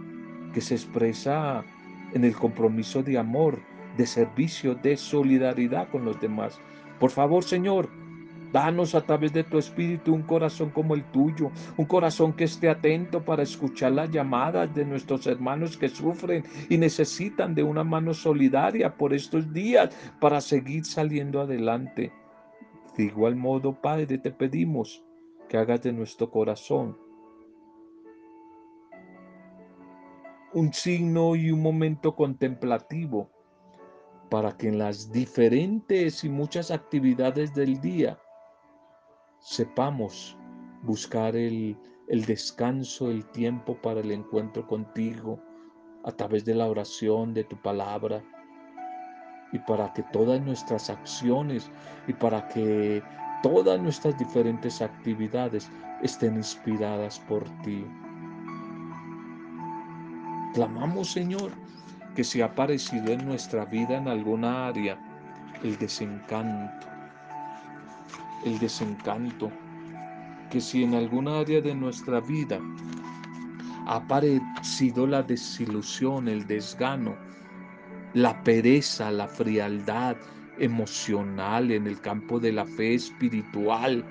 que 0.53 0.61
se 0.61 0.75
expresa 0.75 1.65
en 2.13 2.25
el 2.25 2.35
compromiso 2.35 3.03
de 3.03 3.19
amor, 3.19 3.59
de 3.97 4.07
servicio, 4.07 4.75
de 4.75 4.97
solidaridad 4.97 5.89
con 5.91 6.05
los 6.05 6.21
demás. 6.21 6.61
Por 6.99 7.11
favor, 7.11 7.45
Señor, 7.45 7.89
Danos 8.53 8.97
a 8.97 9.01
través 9.01 9.33
de 9.33 9.45
tu 9.45 9.59
espíritu 9.59 10.13
un 10.13 10.23
corazón 10.23 10.71
como 10.71 10.95
el 10.95 11.05
tuyo, 11.05 11.53
un 11.77 11.85
corazón 11.85 12.33
que 12.33 12.45
esté 12.45 12.69
atento 12.69 13.25
para 13.25 13.45
escuchar 13.45 13.93
las 13.93 14.11
llamadas 14.11 14.75
de 14.75 14.85
nuestros 14.85 15.27
hermanos 15.29 15.77
que 15.77 15.89
sufren 15.89 16.43
y 16.69 16.77
necesitan 16.77 17.55
de 17.55 17.63
una 17.63 17.85
mano 17.85 18.13
solidaria 18.13 18.97
por 18.97 19.15
estos 19.15 19.53
días 19.53 19.95
para 20.21 20.41
seguir 20.41 20.85
saliendo 20.85 21.41
adelante. 21.41 22.13
De 22.97 23.05
igual 23.05 23.37
modo, 23.37 23.73
Padre, 23.73 24.19
te 24.19 24.33
pedimos 24.33 25.05
que 25.49 25.57
hagas 25.57 25.83
de 25.83 25.93
nuestro 25.93 26.31
corazón 26.31 26.97
un 30.53 30.73
signo 30.73 31.37
y 31.37 31.53
un 31.53 31.63
momento 31.63 32.17
contemplativo 32.17 33.31
para 34.29 34.57
que 34.57 34.69
en 34.69 34.79
las 34.79 35.13
diferentes 35.13 36.25
y 36.25 36.29
muchas 36.29 36.73
actividades 36.73 37.55
del 37.55 37.81
día 37.81 38.19
sepamos 39.41 40.37
buscar 40.83 41.35
el, 41.35 41.77
descanso, 42.09 43.11
el 43.11 43.25
tiempo 43.31 43.75
para 43.77 44.01
el 44.01 44.13
encuentro 44.13 44.67
contigo 44.67 45.41
a 46.05 46.13
través 46.13 46.45
de 46.45 46.55
la 46.55 46.67
oración, 46.67 47.35
de 47.35 47.45
tu 47.45 47.57
palabra, 47.57 48.23
y 49.53 49.59
para 49.59 49.93
que 49.93 50.03
todas 50.05 50.41
nuestras 50.41 50.89
acciones 50.91 51.71
y 52.07 52.13
para 52.13 52.47
que 52.49 53.03
todas 53.43 53.81
nuestras 53.81 54.17
diferentes 54.17 54.81
actividades 54.81 55.71
estén 56.03 56.37
inspiradas 56.37 57.19
por 57.21 57.45
ti. 57.63 57.85
Clamamos, 60.55 61.13
Señor, 61.13 61.51
que 62.15 62.25
si 62.25 62.43
ha 62.43 62.47
aparecido 62.47 63.13
en 63.13 63.25
nuestra 63.27 63.65
vida 63.65 63.97
en 63.97 64.09
alguna 64.09 64.69
área 64.69 64.99
el 65.63 65.77
desencanto, 65.79 66.90
el 68.45 68.59
desencanto, 68.59 69.51
que 70.51 70.61
si 70.61 70.83
en 70.83 70.95
alguna 70.95 71.41
área 71.41 71.61
de 71.61 71.75
nuestra 71.75 72.21
vida 72.21 72.61
ha 73.87 73.97
aparecido 73.97 75.07
la 75.07 75.23
desilusión, 75.23 76.29
el 76.29 76.47
desgano, 76.47 77.17
la 78.15 78.43
pereza, 78.43 79.11
la 79.11 79.29
frialdad 79.29 80.17
emocional 80.59 81.71
en 81.71 81.87
el 81.87 82.01
campo 82.01 82.39
de 82.39 82.53
la 82.53 82.67
fe 82.67 82.95
espiritual, 82.95 84.05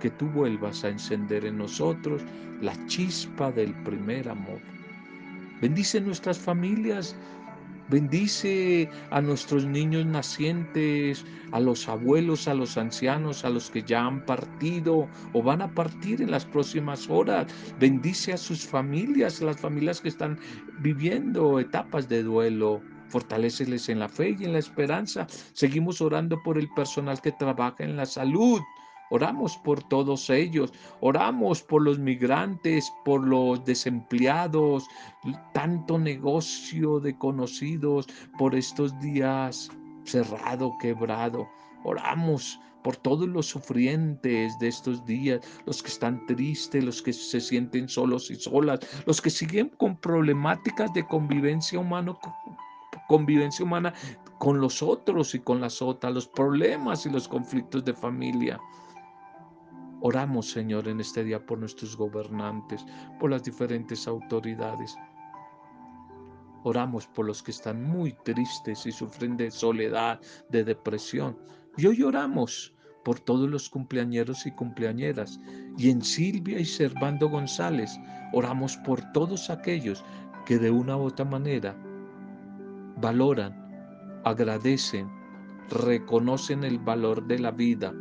que 0.00 0.10
tú 0.10 0.26
vuelvas 0.26 0.84
a 0.84 0.88
encender 0.88 1.44
en 1.44 1.58
nosotros 1.58 2.22
la 2.60 2.74
chispa 2.86 3.52
del 3.52 3.72
primer 3.82 4.28
amor. 4.28 4.60
Bendice 5.60 6.00
nuestras 6.00 6.38
familias, 6.38 7.14
Bendice 7.88 8.88
a 9.10 9.20
nuestros 9.20 9.66
niños 9.66 10.06
nacientes, 10.06 11.24
a 11.50 11.60
los 11.60 11.88
abuelos, 11.88 12.48
a 12.48 12.54
los 12.54 12.76
ancianos, 12.78 13.44
a 13.44 13.50
los 13.50 13.70
que 13.70 13.82
ya 13.82 14.04
han 14.06 14.24
partido 14.24 15.10
o 15.32 15.42
van 15.42 15.62
a 15.62 15.74
partir 15.74 16.22
en 16.22 16.30
las 16.30 16.46
próximas 16.46 17.10
horas. 17.10 17.52
Bendice 17.78 18.32
a 18.32 18.38
sus 18.38 18.66
familias, 18.66 19.42
a 19.42 19.46
las 19.46 19.60
familias 19.60 20.00
que 20.00 20.08
están 20.08 20.38
viviendo 20.78 21.58
etapas 21.60 22.08
de 22.08 22.22
duelo. 22.22 22.82
Fortaléceles 23.08 23.88
en 23.90 23.98
la 23.98 24.08
fe 24.08 24.36
y 24.38 24.44
en 24.44 24.52
la 24.54 24.58
esperanza. 24.58 25.26
Seguimos 25.52 26.00
orando 26.00 26.42
por 26.42 26.58
el 26.58 26.68
personal 26.70 27.20
que 27.20 27.32
trabaja 27.32 27.84
en 27.84 27.96
la 27.96 28.06
salud. 28.06 28.60
Oramos 29.12 29.58
por 29.58 29.82
todos 29.82 30.30
ellos, 30.30 30.72
oramos 31.00 31.60
por 31.60 31.82
los 31.82 31.98
migrantes, 31.98 32.90
por 33.04 33.22
los 33.22 33.62
desempleados, 33.62 34.88
tanto 35.52 35.98
negocio 35.98 36.98
de 36.98 37.18
conocidos 37.18 38.06
por 38.38 38.54
estos 38.54 38.98
días 39.00 39.68
cerrado, 40.04 40.72
quebrado. 40.80 41.46
Oramos 41.84 42.58
por 42.82 42.96
todos 42.96 43.28
los 43.28 43.44
sufrientes 43.44 44.58
de 44.58 44.68
estos 44.68 45.04
días, 45.04 45.40
los 45.66 45.82
que 45.82 45.88
están 45.88 46.24
tristes, 46.24 46.82
los 46.82 47.02
que 47.02 47.12
se 47.12 47.38
sienten 47.38 47.90
solos 47.90 48.30
y 48.30 48.36
solas, 48.36 48.80
los 49.04 49.20
que 49.20 49.28
siguen 49.28 49.68
con 49.76 49.94
problemáticas 49.94 50.90
de 50.94 51.06
convivencia 51.06 51.78
humana, 51.78 52.16
convivencia 53.08 53.62
humana 53.62 53.92
con 54.38 54.58
los 54.58 54.82
otros 54.82 55.34
y 55.34 55.40
con 55.40 55.60
las 55.60 55.82
otras, 55.82 56.14
los 56.14 56.26
problemas 56.26 57.04
y 57.04 57.10
los 57.10 57.28
conflictos 57.28 57.84
de 57.84 57.92
familia. 57.92 58.58
Oramos, 60.04 60.50
Señor, 60.50 60.88
en 60.88 60.98
este 60.98 61.22
día 61.22 61.46
por 61.46 61.60
nuestros 61.60 61.96
gobernantes, 61.96 62.84
por 63.20 63.30
las 63.30 63.44
diferentes 63.44 64.08
autoridades. 64.08 64.96
Oramos 66.64 67.06
por 67.06 67.26
los 67.26 67.40
que 67.40 67.52
están 67.52 67.84
muy 67.84 68.12
tristes 68.24 68.84
y 68.84 68.90
sufren 68.90 69.36
de 69.36 69.52
soledad, 69.52 70.20
de 70.48 70.64
depresión. 70.64 71.38
Y 71.76 71.86
hoy 71.86 72.02
oramos 72.02 72.74
por 73.04 73.20
todos 73.20 73.48
los 73.48 73.70
cumpleañeros 73.70 74.44
y 74.44 74.50
cumpleañeras. 74.50 75.38
Y 75.78 75.90
en 75.90 76.02
Silvia 76.02 76.58
y 76.58 76.64
Servando 76.64 77.28
González 77.28 77.96
oramos 78.32 78.76
por 78.78 79.00
todos 79.12 79.50
aquellos 79.50 80.04
que 80.46 80.58
de 80.58 80.72
una 80.72 80.96
u 80.96 81.02
otra 81.02 81.24
manera 81.24 81.76
valoran, 82.96 83.54
agradecen, 84.24 85.08
reconocen 85.70 86.64
el 86.64 86.80
valor 86.80 87.24
de 87.28 87.38
la 87.38 87.52
vida, 87.52 87.94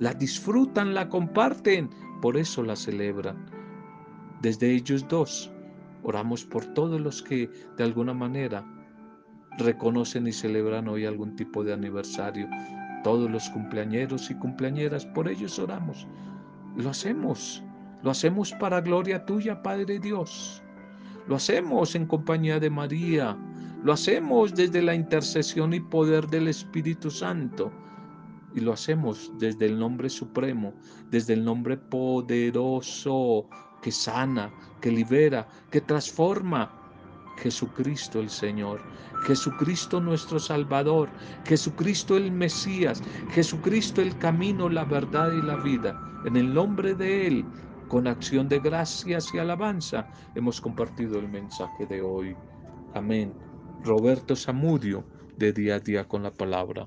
la 0.00 0.12
disfrutan, 0.12 0.92
la 0.92 1.08
comparten, 1.08 1.88
por 2.20 2.36
eso 2.36 2.64
la 2.64 2.74
celebran. 2.74 3.46
Desde 4.42 4.72
ellos 4.74 5.06
dos 5.08 5.50
Oramos 6.02 6.44
por 6.44 6.64
todos 6.66 7.00
los 7.00 7.22
que 7.22 7.50
de 7.76 7.84
alguna 7.84 8.14
manera 8.14 8.64
reconocen 9.58 10.26
y 10.26 10.32
celebran 10.32 10.88
hoy 10.88 11.04
algún 11.04 11.36
tipo 11.36 11.62
de 11.62 11.74
aniversario. 11.74 12.48
Todos 13.04 13.30
los 13.30 13.48
cumpleañeros 13.50 14.30
y 14.30 14.34
cumpleañeras, 14.34 15.04
por 15.04 15.28
ellos 15.28 15.58
oramos. 15.58 16.06
Lo 16.76 16.90
hacemos, 16.90 17.62
lo 18.02 18.10
hacemos 18.10 18.52
para 18.52 18.80
gloria 18.80 19.24
tuya, 19.26 19.62
Padre 19.62 19.98
Dios. 19.98 20.62
Lo 21.26 21.36
hacemos 21.36 21.94
en 21.94 22.06
compañía 22.06 22.58
de 22.58 22.70
María. 22.70 23.36
Lo 23.82 23.92
hacemos 23.92 24.54
desde 24.54 24.82
la 24.82 24.94
intercesión 24.94 25.74
y 25.74 25.80
poder 25.80 26.26
del 26.28 26.48
Espíritu 26.48 27.10
Santo. 27.10 27.70
Y 28.54 28.60
lo 28.60 28.72
hacemos 28.72 29.32
desde 29.38 29.66
el 29.66 29.78
nombre 29.78 30.08
supremo, 30.08 30.74
desde 31.10 31.34
el 31.34 31.44
nombre 31.44 31.76
poderoso 31.76 33.48
que 33.80 33.92
sana, 33.92 34.50
que 34.80 34.90
libera, 34.90 35.48
que 35.70 35.80
transforma. 35.80 36.76
Jesucristo 37.36 38.20
el 38.20 38.28
Señor, 38.28 38.82
Jesucristo 39.22 39.98
nuestro 39.98 40.38
Salvador, 40.38 41.08
Jesucristo 41.46 42.18
el 42.18 42.30
Mesías, 42.30 43.02
Jesucristo 43.30 44.02
el 44.02 44.16
camino, 44.18 44.68
la 44.68 44.84
verdad 44.84 45.32
y 45.32 45.40
la 45.40 45.56
vida. 45.56 45.98
En 46.26 46.36
el 46.36 46.52
nombre 46.52 46.94
de 46.94 47.26
Él, 47.26 47.46
con 47.88 48.06
acción 48.06 48.48
de 48.48 48.60
gracias 48.60 49.32
y 49.34 49.38
alabanza, 49.38 50.06
hemos 50.34 50.60
compartido 50.60 51.18
el 51.18 51.28
mensaje 51.28 51.86
de 51.86 52.02
hoy. 52.02 52.36
Amén. 52.94 53.32
Roberto 53.82 54.36
Zamudio, 54.36 55.04
de 55.38 55.52
día 55.52 55.76
a 55.76 55.80
día 55.80 56.06
con 56.06 56.22
la 56.22 56.32
palabra. 56.32 56.86